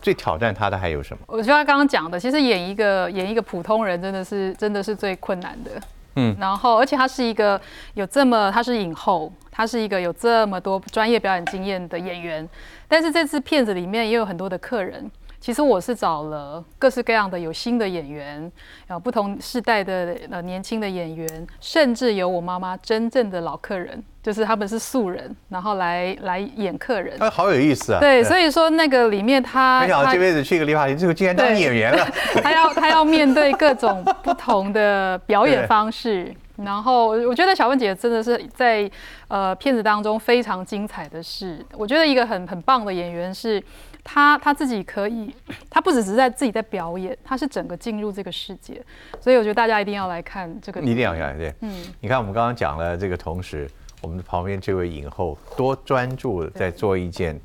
[0.00, 1.24] 最挑战他的还有什么？
[1.26, 5.70] 我觉得他刚刚讲的，其实演一个演一个普通人，真的是真的是最困难的。
[6.14, 7.60] 嗯，然后而且他是一个
[7.94, 12.48] 有这么，他是影后，他是一个有这么多专业表演经验的演员，
[12.86, 15.10] 但是这次片子里面也有很多的客人。
[15.42, 18.50] 其实我是找了各式各样的有新的演员，
[18.88, 27.16] 有不同世代的呃年轻的演员，甚至有我妈妈真正的老客人，就是他们是素人，然后来来演客人。
[27.18, 27.98] 哎，好有意思啊！
[27.98, 32.06] 对，所以说那个里面他，没想到这辈子去一个理发店，最后竟然当演员了。
[32.40, 38.88] 他要他要面对各种不同的表演方式，然后我觉得小文姐真的是在
[39.26, 43.60] 呃片子当中非常精彩的是，我觉得一个很很棒的演员是。
[44.04, 45.32] 他他自己可以，
[45.70, 48.82] 他不只是在自己在表演，他是整个进入这个世界，
[49.20, 50.80] 所以我觉得大家一定要来看这个。
[50.80, 57.40] 一定要看，对，嗯，你看我们刚刚讲了这个，同时我们的旁边这位影后多专注在做一件，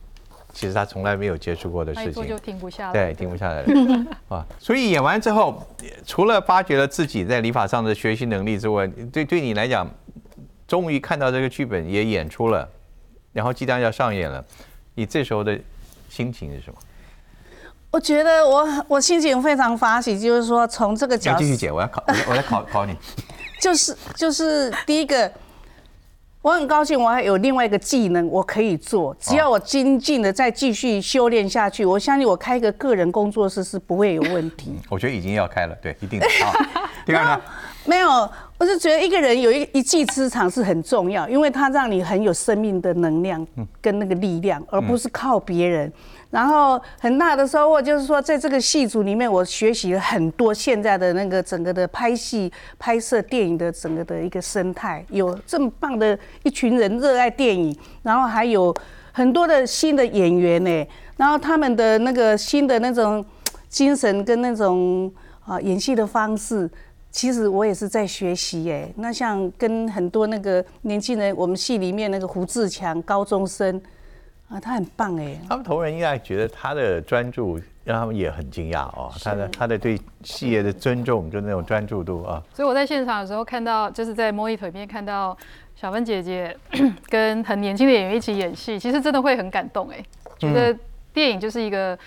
[0.51, 3.63] 其实他从来没有接触过的事情，就停不下来，对，停不下来
[4.27, 4.43] 啊。
[4.57, 5.63] 所以演完之后，
[6.07, 9.87] 除了发掘了自己在理法上的学习能力之外，对对你来讲，
[10.67, 12.67] 终于看到这个剧本也演出了，
[13.31, 14.43] 然后即将要上演了，
[14.95, 15.57] 你这时候的。
[16.17, 16.77] 心情是什么？
[17.91, 22.95] 我觉得我我心情非常发喜，就是说从这个角度继续解，我要考，我来考 考你。
[23.61, 25.31] 就是就是第一个，
[26.41, 34.75] 我很高兴，我还有另外一个技能我可以做，只要我精进的再继续修炼下去，我相信我开一个个人工作室是不会有问题。
[34.89, 36.27] 我觉得已经要开了，对，一定的。
[37.05, 37.41] 第二呢？
[37.85, 43.45] 没有，我是觉得一个人有一一技之长是很重要，因为他让你很有生命的能量
[43.79, 45.91] 跟那个力量，而不是靠别人。
[46.31, 58.73] 然后很大的收获就是说，在这个戏组里面，我学习了很多现在的那个整个的拍戏、拍摄电影的整个的一个生态，有这么棒的一群人热爱电影，然后还有
[59.11, 63.23] 很多的新的演员呢，然后他们的那个新的那种
[63.69, 65.09] 精神跟那种
[65.45, 66.67] 啊演戏的方式。
[67.17, 73.81] 其实我也是在学习哎，那像跟很多那个年轻人，我们系里面那个胡志强高中生
[74.49, 75.35] 啊，他很棒哎。
[75.49, 82.39] 他们同仁应该觉得他的专注让他们也很惊讶哦，他的他的对事业的尊重，就那种专注度啊。
[82.53, 85.35] 所以我在现场的时候看到，就是在摸一腿边看到
[85.75, 86.55] 小芬姐姐
[87.09, 90.05] 跟很年轻的演员一起演戏，其实真的会很感动哎，
[90.37, 90.71] 觉得
[91.11, 91.97] 电影就是一个。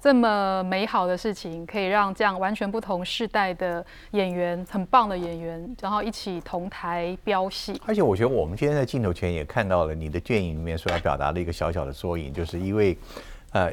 [0.00, 7.78] 这么美好的事情，可以让这样完全不同世代的演员，很棒的演员，然后一起同台飙戏。
[7.86, 12.96] 而且我觉得我们今天在镜头前也看到了你的电影里面所要表达的一个小小的缩影，就是一位，
[13.52, 13.70] 呃，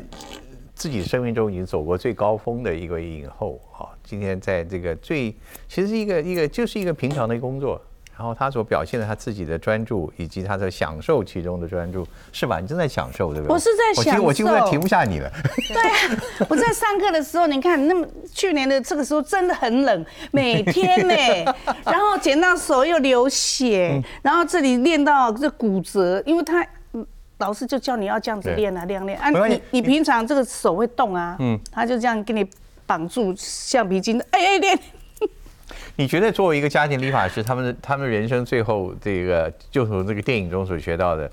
[0.76, 5.32] 自己生命中已经走过最高峰的一个影后啊，今天在这个最，
[5.70, 7.82] 其实是一个一个就是一个平常的工作。
[8.18, 12.60] 然后他所表现的他自己的专注，以及他在享受其中的专注，是吧？
[12.60, 13.54] 你正在享受，对不对？
[13.54, 15.32] 我是在享受，我几乎停不下你了。
[15.72, 21.14] 对啊，我在上课的时候，你看，那么去年的这个时候真的很冷，每天呢，
[21.86, 26.66] 然后剪到手又流血，然后这里练到这骨折，因为他
[27.38, 29.30] 老师就叫你要这样子练啊，练练啊。
[29.48, 32.44] 你你平常这个手会动啊，嗯，他就这样给你
[32.88, 34.80] 绑住橡皮筋，哎哎练。
[36.00, 41.30] 你觉得作为一个家庭理发师，他们的他们人生最后这个，就从这个电影中所学到的，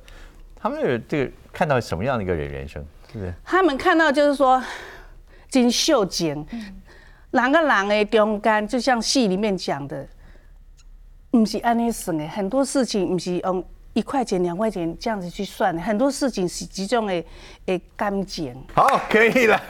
[0.56, 3.34] 他们这个看到什么样的一个人人生，是不是？
[3.44, 4.62] 他们看到就是说，
[5.50, 6.46] 金秀景，
[7.32, 10.08] 两个人的中间，就像戏里面讲的，
[11.30, 17.22] 不是安尼算的，很多事情不是用一块钱、两块钱这样子去算的，很多事情是这种的
[17.66, 18.56] 的感情。
[18.74, 19.60] 好，可以了，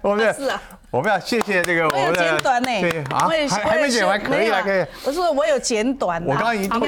[0.00, 0.62] 我们是啊。
[0.90, 4.84] 我们要谢谢这个我们的剪短呢，对啊，还还没剪完，可以了，可以。
[5.04, 6.80] 我说我有剪短，我刚刚已经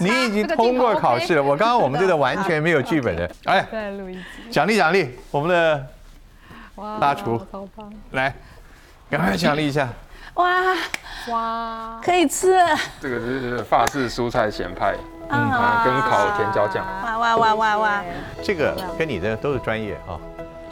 [0.00, 1.42] 你已经通过考试了。
[1.42, 3.66] 我刚刚我们这个完全没有剧本的，哎，
[4.50, 5.86] 奖励奖励，我们的
[6.98, 7.38] 大厨，
[8.12, 8.34] 来，
[9.10, 9.86] 赶快奖励一下。
[10.34, 10.48] 哇
[11.28, 12.56] 哇，可以吃。
[12.98, 14.94] 这个是法式蔬菜咸派，
[15.28, 15.50] 嗯，
[15.84, 16.82] 跟烤甜椒酱。
[17.04, 18.04] 哇，哇哇哇哇！
[18.42, 20.16] 这个跟你的都是专业啊，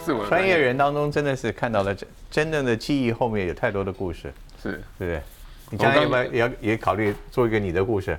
[0.09, 5.23] 是我的专业人当中真的是看到了真真正的记忆后面有太多的故事，是对不对？
[5.71, 8.19] 你将来要不要也要也考虑做一个你的故事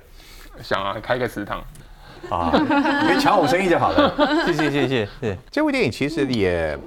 [0.62, 1.60] 想啊，开个食堂。
[2.28, 2.52] 啊？
[3.02, 4.44] 你别抢我生意就好了。
[4.46, 5.36] 谢谢谢谢谢。
[5.50, 6.78] 这部电影其实也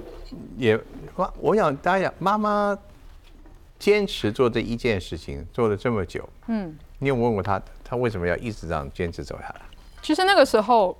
[0.56, 0.80] 也
[1.16, 2.78] 妈，我想大家讲妈妈
[3.78, 9.60] 坚持做这一件事情做了这么久，嗯，你有问过她，她为什么要一直这样坚持走下来？
[10.00, 10.96] 其实那个时候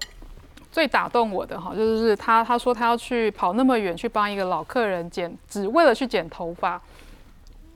[0.74, 6.82] 最打动我的哈，就是他他说他要去跑那么远去帮一个老客人剪，只为了去剪头发。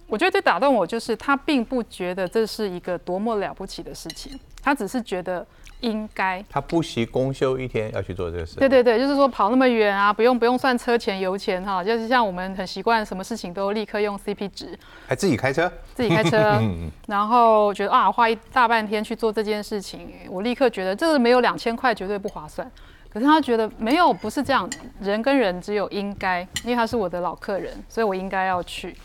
[0.08, 5.46] 我觉得最打动我就是他并不觉得这是一个多么了不起的事情，他只是觉得
[5.80, 6.42] 应该。
[6.48, 8.56] 他不惜公休一天要去做这个事。
[8.56, 15.70] 对对对，就是说跑那么远啊，不用不用算车钱油钱哈，就是像我们很习惯什么事情都立刻用 CP 值，还自己开车？
[15.94, 16.58] 自己开车，
[17.06, 22.68] 然后觉得啊花一大半天去做这件事情，我立刻觉得这个没有两千块绝对不划算。
[23.10, 24.68] 可是他觉得没有不是这样，
[25.00, 28.96] 人跟人只有应该，因为他是我的老客人，所以我应该要去。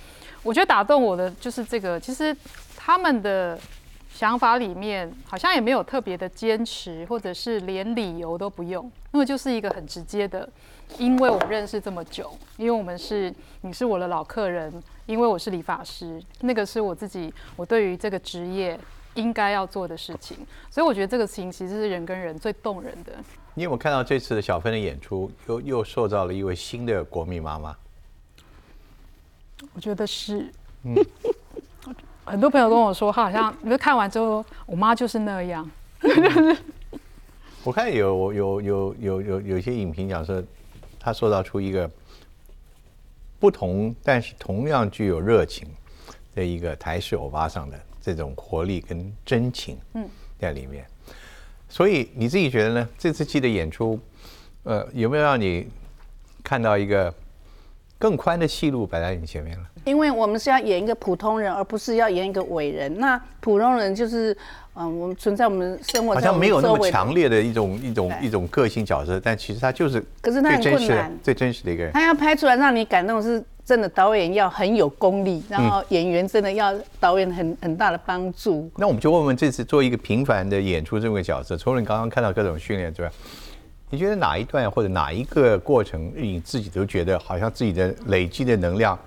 [0.43, 2.35] 我觉得打动我的就是这个，其实
[2.75, 3.57] 他们的
[4.13, 10.47] 想法里面好像也没有特别的坚持，或者是连理由都不用，因为就是一个很直接的，
[10.97, 14.71] 因为我认识这么久，因为我们是你是我的老客人，
[15.05, 18.77] 因为我是理发师，那个是我自己我对于这个职业
[19.13, 20.37] 应该要做的事情，
[20.69, 23.13] 所以我觉得这个事情其实是人跟人最动人的。
[23.55, 27.75] 你有没有看到这次的小芬的演出，又又塑造了一位新的国民妈妈？
[29.73, 30.51] 我觉得是，
[30.83, 30.95] 嗯，
[32.25, 35.69] 很多朋友跟我说，他好像你看完之后，我妈就是那样。
[37.63, 40.43] 我看有有有有有有些影评讲说，
[40.99, 41.89] 他塑造出一个
[43.39, 45.67] 不同，但是同样具有热情
[46.35, 50.85] 的一个台式欧巴桑的这种活力跟真情，嗯，在里面。
[51.69, 52.89] 所以你自己觉得呢？
[52.97, 53.99] 这次戏的演出，
[54.63, 55.67] 呃，有没有让你
[56.43, 57.11] 看到一个
[58.03, 59.63] 更宽的戏路摆在你前面了？
[59.85, 62.93] 因为我们是要演一个普通人，而不是要演一个伟人。
[62.99, 64.35] 那普通人就是，
[64.73, 71.93] 嗯，我们存在我们生活好像没有那么强烈的一种一种一种个性角色，但其实他就是可是他很困难最真实的一个人。
[71.93, 78.69] 他要拍出来让你感动，是真的导演要很有功力，然嗯后演员真的要导演很很大的帮助。
[78.75, 83.09] 那我们就问问这次做一个平凡的演出这么个角色，除了你刚刚看到各种训练之外，
[83.89, 88.97] 你觉得哪一段或者哪一个过程，你自己都觉得好像自己的累积的能量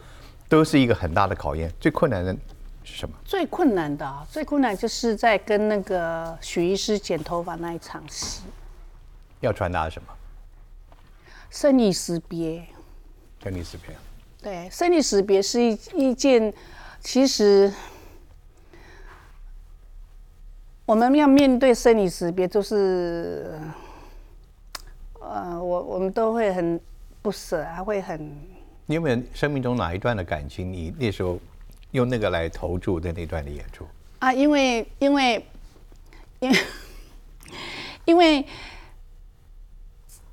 [0.49, 1.73] 都是一个很大的考验？
[1.81, 2.33] 最困难的
[2.85, 3.15] 是什么？
[3.25, 8.43] 最困难的、啊，最困难就是在跟那个许医师剪头发那一场戏，
[9.41, 10.09] 要传达什么？
[11.51, 12.65] 生离死别。
[13.43, 13.95] 跟你视频。
[14.43, 16.53] 对，生离死别是一一件，
[17.01, 17.73] 其实
[20.85, 23.59] 我们要面对生离死别，就是，
[25.33, 26.81] 呃，我我们都会很
[27.23, 28.21] 不舍，还会很
[28.87, 31.39] 你有没有生命中哪一段的感情，你那时候
[31.91, 33.85] 用那个来投注的那段的演出？
[34.21, 35.45] 啊，因为因为
[36.41, 36.59] 因为
[38.05, 38.47] 因为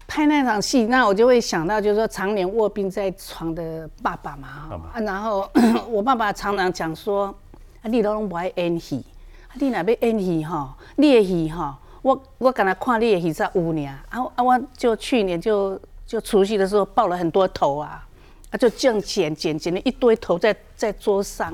[0.08, 5.50] 拍那场戏，那我就会想到，就是说常年卧病在床的爸爸嘛，哈啊，然后
[5.90, 7.34] 我爸爸常常讲说，
[7.82, 9.04] 啊，你都拢不爱演戏，
[9.48, 11.74] 啊，你若要演戏哈，你的戏吼，
[12.04, 18.06] 我我刚才看你的戏才有呢，啊啊，我就去年就就除夕的时候爆了很多头啊。
[18.52, 21.52] 啊，就这样剪剪剪了一堆头在在桌上，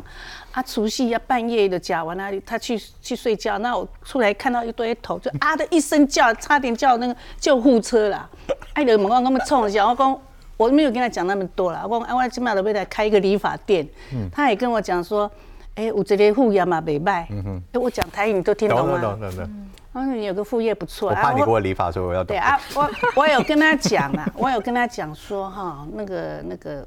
[0.52, 8.30] 啊，除夕啊半夜的讲完了，他去去睡觉，那我出来看到一堆头，就啊的一声叫，差点叫那个救护车啦。
[8.74, 10.22] 哎，就问我我们冲一下，我讲
[10.58, 13.88] 我没有跟他讲那么多啦，我讲啊，我今麦就要来开一个理发店。
[14.30, 15.32] 他也跟我讲说，
[15.80, 17.26] 哎、有这个副业嘛，袂歹。
[17.72, 19.00] 哎，我讲台语你都听懂吗？
[19.00, 19.70] 懂懂懂懂。
[19.94, 21.10] 他说你有个副业不错。
[21.10, 22.38] 我怕啊你给我理发，所以我要懂对。
[22.38, 26.86] 啊，我我有跟他讲啊，我有跟他讲说哈，那个那个，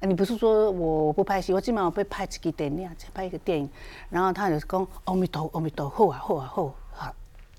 [0.00, 3.70] 啊你不是说我不拍戏，我今晚我被拍几个电影，拍一个电影，
[4.10, 6.72] 然后他就讲阿弥陀阿弥陀好啊好啊好啊，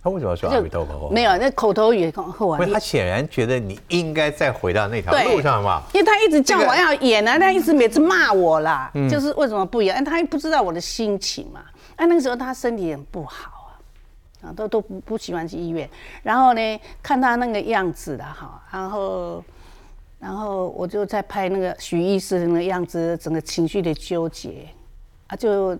[0.06, 1.10] 他为什么要说阿弥陀佛？
[1.10, 5.82] 没有那口头语讲好啊他显然觉得你应该再回到那条路上嘛。
[5.96, 10.06] 因为他一直叫我要演啊，他一直每次骂我啦，嗯就是为什么不演？
[10.06, 11.62] 他又不知道我的心情嘛。
[11.96, 13.74] 哎，那个时候他身体很不好
[14.44, 15.90] 啊，啊，都都不不喜欢去医院。
[16.22, 19.44] 然后呢，看他那个样子的，哈，然后
[20.20, 24.68] 然后我就在拍那个许医师的那个样子，整个情绪的纠结
[25.26, 25.76] 啊，就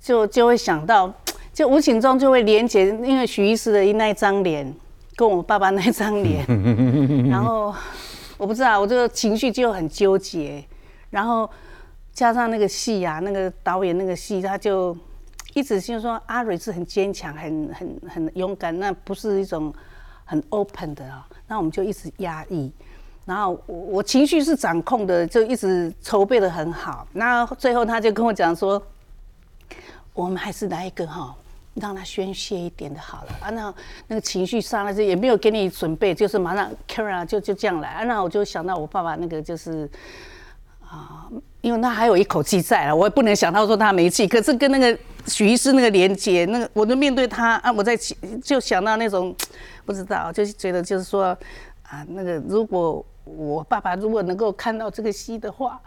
[0.00, 1.12] 就就会想到，
[1.54, 4.74] 就无形中就会连接，因为许医师的那一张脸
[5.14, 6.44] 跟我爸爸那张脸，
[7.30, 7.72] 然后
[8.36, 10.62] 我不知道，我这个情绪就很纠结，
[11.10, 11.48] 然后
[12.12, 14.96] 加上那个戏啊，那个导演那个戏，他就
[15.54, 19.72] 一直就说阿蕊是很坚强、很很很勇敢，那不是一种
[20.24, 22.72] 很 open 的啊，那我们就一直压抑，
[23.24, 27.06] 然后我我情绪是掌控的，就一直筹备的很好。
[27.12, 28.82] 那最后他就跟我讲说，
[30.12, 31.32] 我们还是来一个哈，
[31.74, 33.50] 让他宣泄一点的好了啊。
[33.50, 33.74] 那
[34.06, 38.04] 那个情绪上来就也没有给你准备，就是马上 Kara 就就这样来啊。
[38.04, 39.90] 那我就想到我爸爸那个就是
[40.80, 41.28] 啊，
[41.60, 44.96] 因为他还有一口气在了，我也不能想到说他没气，可是跟那个
[45.26, 47.96] 许医师那个连接，那个我就面对他啊，我在
[48.42, 49.34] 就想到那种
[49.84, 51.36] 不知道，就是觉得就是说
[51.82, 55.80] 啊，那个如果我爸爸如果能够看到这个戏的话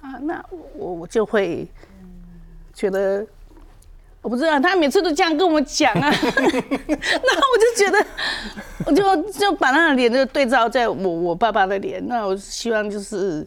[0.00, 0.44] 啊，那
[0.76, 1.66] 我我就会
[2.72, 3.26] 觉得。
[4.22, 8.06] 我不知道，他每次都这样跟我讲啊， 那我就觉得，
[8.86, 13.46] 我就就把他的脸就对照在我我爸爸的脸，那我希望就是，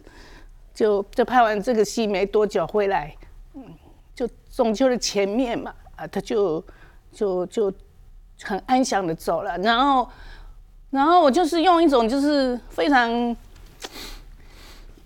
[0.74, 3.16] 就就拍完这个戏没多久回来，
[3.54, 3.64] 嗯，
[4.14, 6.62] 就中秋的前面嘛，啊，他就
[7.10, 7.72] 就就
[8.42, 10.06] 很安详的走了，然后
[10.90, 13.34] 然后我就是用一种就是非常。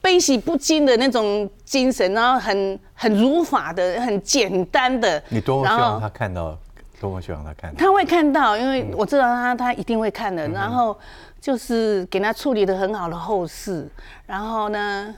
[0.02, 5.22] 悲喜不惊的那种精神，然后很很如法的、很简单的。
[5.28, 6.58] 你多么希望他看到，
[7.00, 7.78] 多么希望他看到。
[7.78, 10.48] 他会看到，因为我知道他，他一定会看的。
[10.48, 10.98] 然后
[11.40, 13.88] 就是给他处理的很好的后事。
[14.26, 15.14] 然后呢，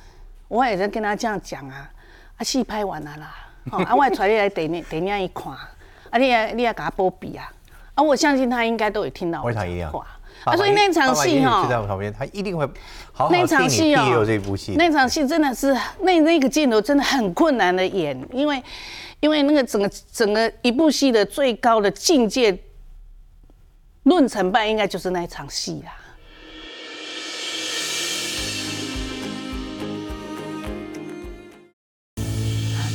[0.48, 1.90] 我也在跟他这样讲啊，
[2.36, 3.34] 啊，戏拍完了啦，
[3.70, 5.52] 啊，我传你来等你等你一看，
[6.10, 7.50] 啊，你也你也给他波比啊，
[7.94, 10.06] 啊，我相信他应该都有听到我讲话。
[10.44, 12.66] 啊，所以那场戏哈，就在我旁边，他一定会
[13.12, 18.60] 好好那场戏哦，这部戏，那场戏真的是那那个镜头真的很困难的演，因为
[19.20, 22.58] 因为那个整个整个一部戏的最高的境界
[24.02, 25.92] 论成败，应该就是那一场戏啦。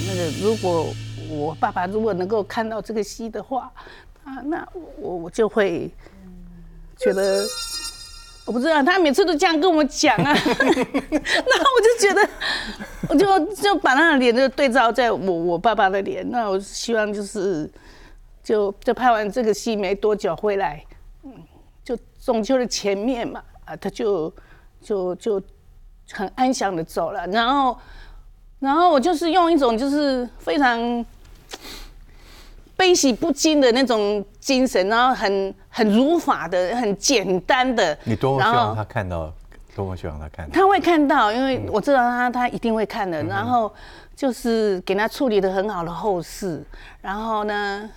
[0.06, 0.93] 那个如果
[1.30, 3.72] 我爸爸如果能够看到这个戏的话，
[4.26, 4.68] 啊，那
[5.00, 5.89] 我我就会。
[6.98, 7.45] 觉得
[8.45, 12.30] 我不知道，他每次都这样跟我讲啊， 那我就觉得，
[13.10, 17.70] 我就就把他的脸就对照在我我爸爸的脸，那我希望就是
[18.43, 20.84] 就就拍完这个戏没多久回来，
[21.24, 21.34] 嗯，
[21.84, 24.34] 就中秋的前面嘛，啊，他就
[24.82, 25.41] 就就
[26.12, 27.78] 很安详的走了，然后
[28.60, 31.06] 然后我就是用一种就是非常。
[32.76, 37.98] 悲喜不惊的那种精神，然后很很儒法的、很简单的。
[38.06, 39.30] 你多么希望他看到，
[39.76, 40.54] 多么希望他看到。
[40.54, 43.22] 他会看到，因为我知道他，他一定会看的。
[43.24, 43.70] 然后
[44.16, 46.64] 就是给他处理的很好的后事。
[47.02, 47.89] 然后呢，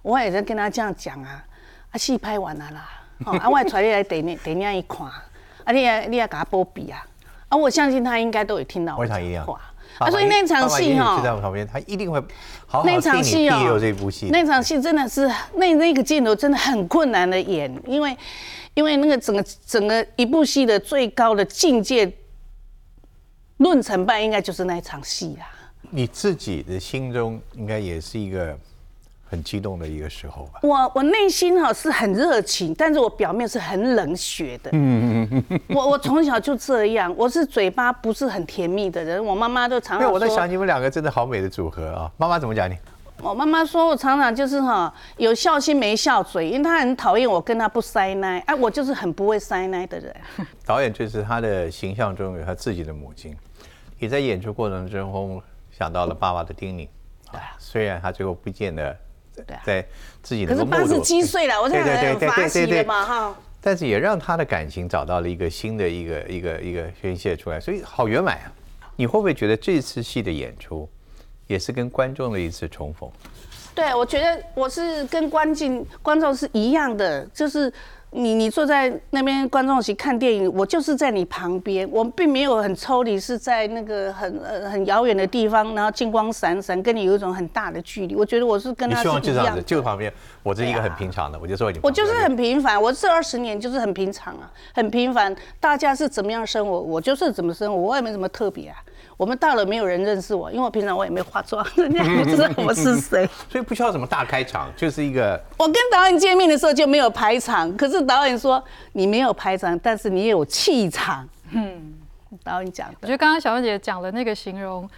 [0.00, 1.44] 我也在跟他这样讲啊，
[1.90, 2.88] 啊，戏拍完了啦，
[3.26, 5.06] 哦啊，我传你来等你等你一看，
[5.64, 7.04] 啊，你也你也给他波比啊，
[7.50, 9.60] 啊，我相信他应该都有听到我讲话。
[9.98, 12.20] 啊，所以那场戏哈，就在我旁边，他一定会
[12.66, 18.16] 好好那场戏哦，这部戏，那场戏真的是那那个镜头真的很困难的演，因为
[18.74, 22.12] 因为那个整个整个一部戏的最高的境界
[23.58, 25.46] 论成败，应该就是那一场戏啦。
[25.90, 28.58] 你自己的心中应该也是一个。
[29.30, 30.60] 很激动的一个时候吧。
[30.62, 34.70] 我我内心哈是很热情，但是我表面是很冷血的。
[34.72, 39.22] 嗯嗯嗯我我从小就这样，我是嘴巴不是很甜蜜的人。
[39.22, 40.12] 我妈妈都常常说。
[40.14, 42.10] 我在想你们两个真的好美的组合啊！
[42.16, 42.76] 妈妈怎么讲你？
[43.20, 48.38] 我妈妈说我常常就是哈有孝心没孝嘴，因为她很讨厌我跟她不塞奶。
[48.46, 50.14] 哎，我就是很不会塞奶的人。
[50.64, 53.36] 导演就是他的形象中有他自己的母亲，
[53.98, 56.88] 也在演出过程中想到了爸爸的叮咛。
[57.32, 58.96] 对，虽然他最后不见得。
[59.64, 59.86] 在
[60.22, 63.36] 自己的可是八十七岁了，我才很发喜的嘛哈。
[63.60, 68.52] 但是也让他的感情找到了一个新的一个一个一个宣泄出来，所以好圆满啊！
[68.96, 70.88] 你会不会觉得这次戏的演出
[71.46, 73.10] 也是跟观众的一次重逢？
[73.74, 77.72] 对，我觉得我是跟观众观众是一样的，就是。
[78.10, 88.14] 你你坐在那边观众席看电影，我就是在你旁边，我并没有很抽离，是在那个很呃很遥远的地方，然后金光闪闪，跟你有一种很大的距离。
[88.14, 90.10] 我觉得我是跟他是一样的，就旁边，
[90.42, 91.78] 我是一个很平常的，我就坐你。
[91.82, 95.34] 我就是很平凡，我这二十年就是很平常啊，很平凡。
[95.60, 98.76] 大家是怎么样生活，我就是怎么生活，我也没什么特别啊。
[99.16, 105.40] 我们到了，没有人认识我，因为我平常我也没化妆， 人家不知道我是谁， 所以不需要什么大开场，就是一个。
[105.56, 111.28] 我跟导演见面的时候就没有排场，可是导演说你没有排场，但是你有气场。
[111.50, 111.94] 嗯，
[112.44, 112.96] 导演讲的。
[113.02, 114.88] 我觉得刚刚小芬姐讲的那个形容，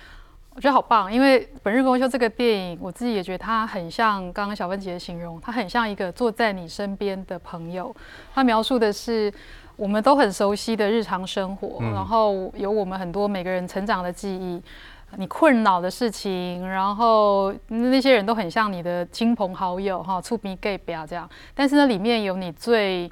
[0.54, 7.94] 我觉得好棒，因为《本日公休》这个电影，我自己也觉得它很像刚刚小芬姐的形容，它很像一个坐在你身边的朋友，
[8.34, 9.32] 它描述的是。
[9.76, 14.62] 我们都很熟悉的日常生活，然后有我们很多每个人成长的记忆，
[15.16, 21.28] 你困扰的事情，然后那些人都很像你的亲朋好友哈，触鼻 gay 不要这样。
[21.54, 23.10] 但是呢，里面有你最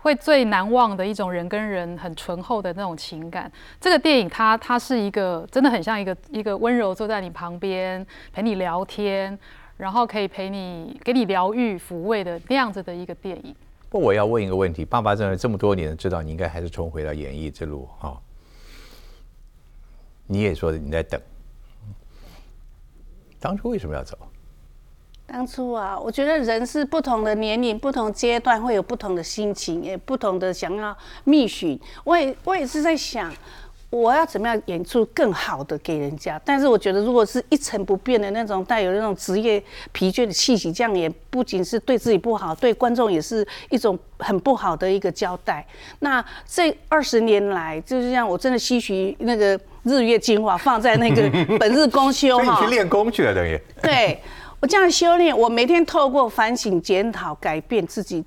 [0.00, 3.50] 会最难忘的一种人跟人很醇厚的那种情感。
[3.80, 9.38] 这个电影它它是一个真的很像一个一个温柔坐在你旁边陪你聊天，
[9.76, 13.54] 然后可以陪你给你疗愈抚慰的那样子的一个电影。
[13.88, 18.20] 不，我要问一个问题：爸爸真的这么多年，知道你应该还是重回到演艺之路哈。
[20.28, 21.20] 你也说你在等，
[23.40, 24.16] 当初为什么要走？
[25.26, 31.78] 当初啊，我觉得人是不同的年龄、不同阶段会有不同的心情，也不同的想要觅寻。
[32.04, 33.30] 我也我也是在想，
[33.90, 36.40] 我要怎么样演出更好的给人家。
[36.46, 39.62] 但是我觉得，如果是一成不变的那种，带有那种职业
[39.92, 45.66] 疲倦的气息，这样也不仅是对自己不好，对观众也是一种很不好的一个交代。
[45.98, 51.22] 那这二十年来，就是像我真的吸取那个日月精华，放在那个
[51.58, 54.20] 本日公休哈，你去练功去了，等于对。
[54.60, 58.24] 我这样修炼，我每天透过反省、检讨、改变自己，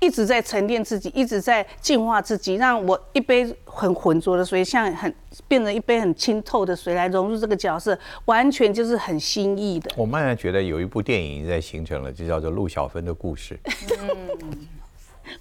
[0.00, 5.14] 一直在沉淀自己，一直在净化自己，让我一杯很浑浊的水，像很
[5.46, 9.90] 变成一杯很清透的水来融入这个角色，完全就是很新意的。
[9.94, 13.60] 我慢慢觉得有一部电影在形成了，就叫做陆小芬的故事。
[14.00, 14.66] 嗯，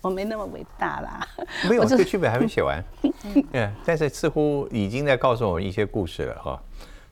[0.02, 1.28] 我没那么伟大啦，
[1.70, 2.84] 没有，这个剧本还没写完。
[3.54, 6.62] 嗯，但是似乎已经在告诉我们一些故事了，哈。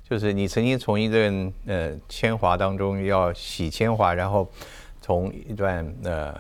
[0.04, 4.46] 就是你曾经从一段呃铅华当中要洗铅华，然后
[5.02, 6.38] 从一段呃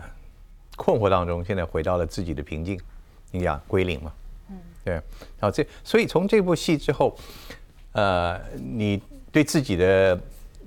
[0.76, 2.78] 困惑当中，现在回到了自己的平静，
[3.32, 4.12] 你讲归零嘛？
[4.50, 5.02] 嗯，对。
[5.40, 7.18] 好，这所以从这部戏之后，
[7.94, 9.02] 呃，你
[9.32, 10.20] 对自己的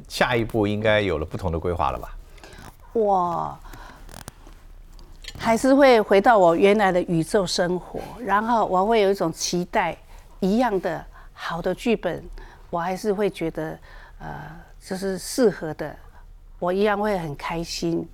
[0.09, 2.17] 下一步应该有了不同的规划了吧？
[2.95, 3.59] 我
[5.45, 9.95] 还是会回到我原来的宇宙生活，然后我会有一种期待，
[10.41, 12.25] 一样的好的剧本。
[12.71, 13.79] 我还是会觉得，
[14.19, 14.27] 呃，
[14.83, 15.95] 就是适合的，
[16.59, 18.09] 我一样会很开心。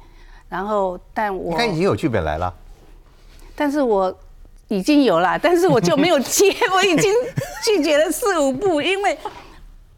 [0.48, 2.52] 然后，但我应该已经有剧本来了，
[3.54, 4.12] 但是我
[4.66, 7.14] 已经有了，但是我就没有接，我已经
[7.62, 9.16] 拒绝了四五部，因为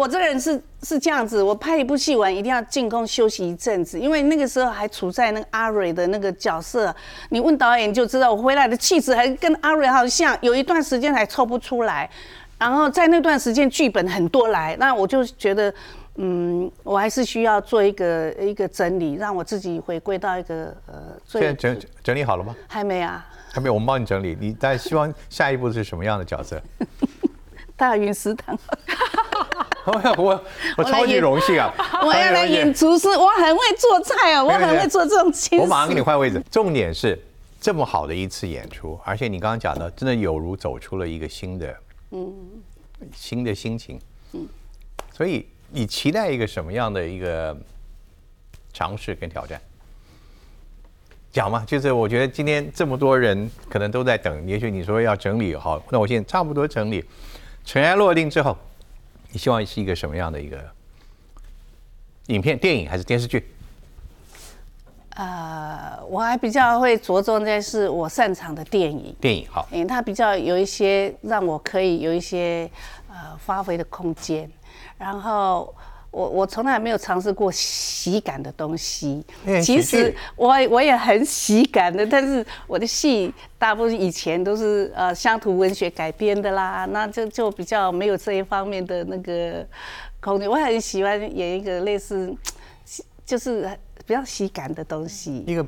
[0.02, 6.92] 我这个人是是这样子，我拍一部戏完一定要进宫休息一阵子，因为那个时候还处在那个阿蕊的那个角色，
[7.28, 12.10] 你问导演就知道，我回来的气质还跟阿蕊好像，有一段时间还抽不出来。
[12.58, 15.72] 然后在那段时间剧本很多来，那我就觉得，
[16.16, 20.94] 嗯，我还是需要做一个一个整理，让我自己回归到一个呃。
[21.26, 22.56] 现在整整理好了吗？
[22.68, 23.24] 还没啊。
[23.52, 24.36] 还没有，我们帮你整理。
[24.40, 26.60] 你在希望下一步是什么样的角色？
[27.76, 28.56] 大云食堂。
[30.16, 30.44] 我我
[30.76, 31.72] 我超级荣幸啊！
[32.02, 36.42] 我要来演厨师，我很会做菜啊，我很会做这种轻我马上给你换位置。
[36.50, 37.20] 重点是
[37.60, 41.76] 这么好的一次演出，而且你刚刚讲的，真的有如走出了一个新的。
[42.10, 42.32] 嗯，
[43.14, 43.98] 新的心情，
[44.32, 44.46] 嗯，
[45.12, 47.56] 所以你期待一个什么样的一个
[48.72, 49.60] 尝试跟挑战？
[51.32, 57.02] 讲嘛，就是我觉得今天这么多人可能都在等，也许你说要整理好，那我现在差不多整理，
[57.64, 58.54] 尘埃落定之后，
[59.32, 60.62] 你希望是一个什么样的一个
[62.26, 63.48] 影片、电影还是电视剧？
[65.14, 69.14] 呃，我还比较会着重在是我擅长的电影。
[69.20, 72.70] 电影好，因为它比较有一些让我可以有一些
[73.08, 74.50] 呃发挥的空间。
[74.98, 75.74] 然后
[76.12, 79.26] 我我从来没有尝试过喜感的东西。
[79.60, 89.66] 其实我我也很喜感的，但是我的戏大部分以前都是呃乡土文学改编的啦，那就就比较没有这一方面的那个
[90.20, 90.48] 空间。
[90.48, 92.32] 我很喜欢演一个类似，
[93.26, 93.68] 就是。
[94.04, 95.64] 比较喜感的东西，一个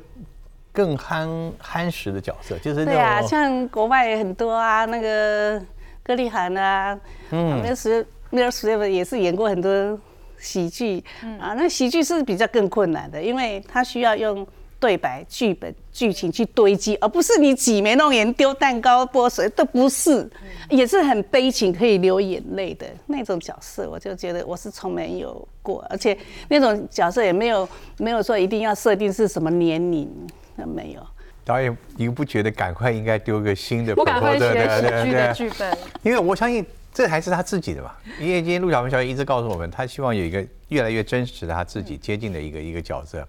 [0.73, 5.57] 更憨憨实的角色，就是对啊，像国外很多啊，那个
[6.03, 6.99] 歌丽涵啊，
[7.31, 9.97] 嗯，那时那时也是演过很多
[10.39, 11.03] 喜剧，
[11.39, 14.45] 啊，那喜剧是比较更困难的，因为它需要用。
[14.77, 20.29] 对白、剧本、剧情去堆积，而不是你挤眉弄眼、丢蛋糕、泼水，都不是，
[20.69, 23.89] 也是很悲情，可以流眼泪的那种角色。
[23.89, 26.15] 我就觉得我是从没有过，而且
[26.49, 27.67] 那种角色也没有
[27.97, 30.07] 没有说一定要设定是什么年龄，
[30.55, 31.01] 那没有。
[31.43, 33.95] 导演，你不觉得赶快应该丢个新的？
[33.95, 36.63] 不赶快写喜剧的剧本，因为我相信
[36.95, 37.99] 这还是他自己的吧。
[38.21, 43.27] 因为今天陆小芬小姐一直告诉我们，他希望有一个越来越真实的他自己接近的一个一个角色。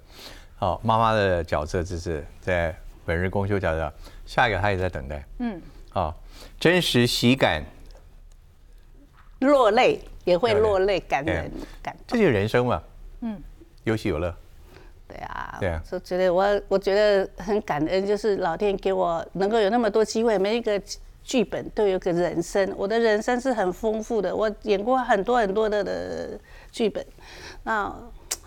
[0.55, 3.93] 好，妈妈的角色就是在本日公休角色，
[4.25, 5.27] 下一个她也在等待。
[5.41, 5.61] 嗯，
[5.91, 6.15] 好，
[6.61, 7.65] 真实喜感，
[9.41, 11.51] 落泪也会落泪，感人
[11.83, 11.97] 感。
[12.07, 12.81] 这就是人生嘛。
[13.23, 13.43] 嗯，
[13.83, 14.33] 有喜有乐。
[15.09, 15.57] 对啊。
[15.59, 15.83] 对啊。
[15.85, 20.81] 所以觉得我我觉得很感恩，就是老天给我能够有那么多机会，每一个
[21.27, 22.73] 剧本都有个人生。
[22.79, 26.41] 我的人生是很丰富的，我演过很多很多的的
[26.73, 27.05] 剧本，
[27.65, 27.95] 那。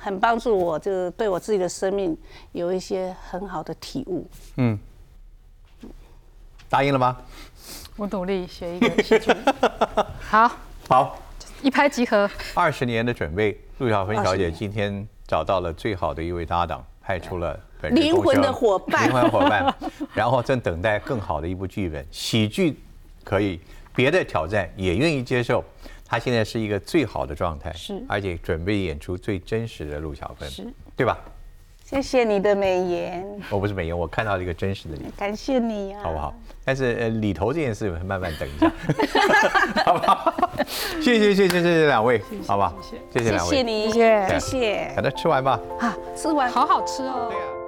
[0.02, 2.18] 很帮助我，就对我自己的生命
[2.54, 4.26] 有一些很好的体悟。
[4.56, 4.80] 嗯，
[6.70, 7.18] 答应了吗？
[7.98, 9.30] 我努力学一个戏剧。
[10.24, 10.50] 好，
[10.88, 11.20] 好，
[11.62, 12.32] 一拍即合。
[12.54, 17.60] 二十年的准备，陆小芬小姐今天找到了最好的一位搭档，派出了
[17.92, 19.74] 灵魂的伙伴灵魂伙伴，
[20.14, 22.78] 然后正等待更好的一部剧本，喜剧
[23.24, 23.60] 可以，
[23.96, 25.64] 别的挑战也愿意接受。
[26.06, 31.18] 他现在是一个最好的状态，是而且准备演出最真实的陆小芬，是对吧？
[31.86, 35.10] 谢谢你的美颜，我不是美颜，我看到了一个真实的你。
[35.18, 36.34] 感谢你啊，好不好？
[36.66, 38.72] 但是呃，里头这件事慢慢等一下，
[39.86, 40.34] 好不好？
[41.02, 42.74] 谢谢谢谢谢谢两位，好吧？
[43.14, 45.60] 谢谢谢谢两位，谢谢你，谢谢谢谢赶快吃完吧。
[45.80, 47.28] 啊，吃完好好吃哦。
[47.30, 47.59] 对呀。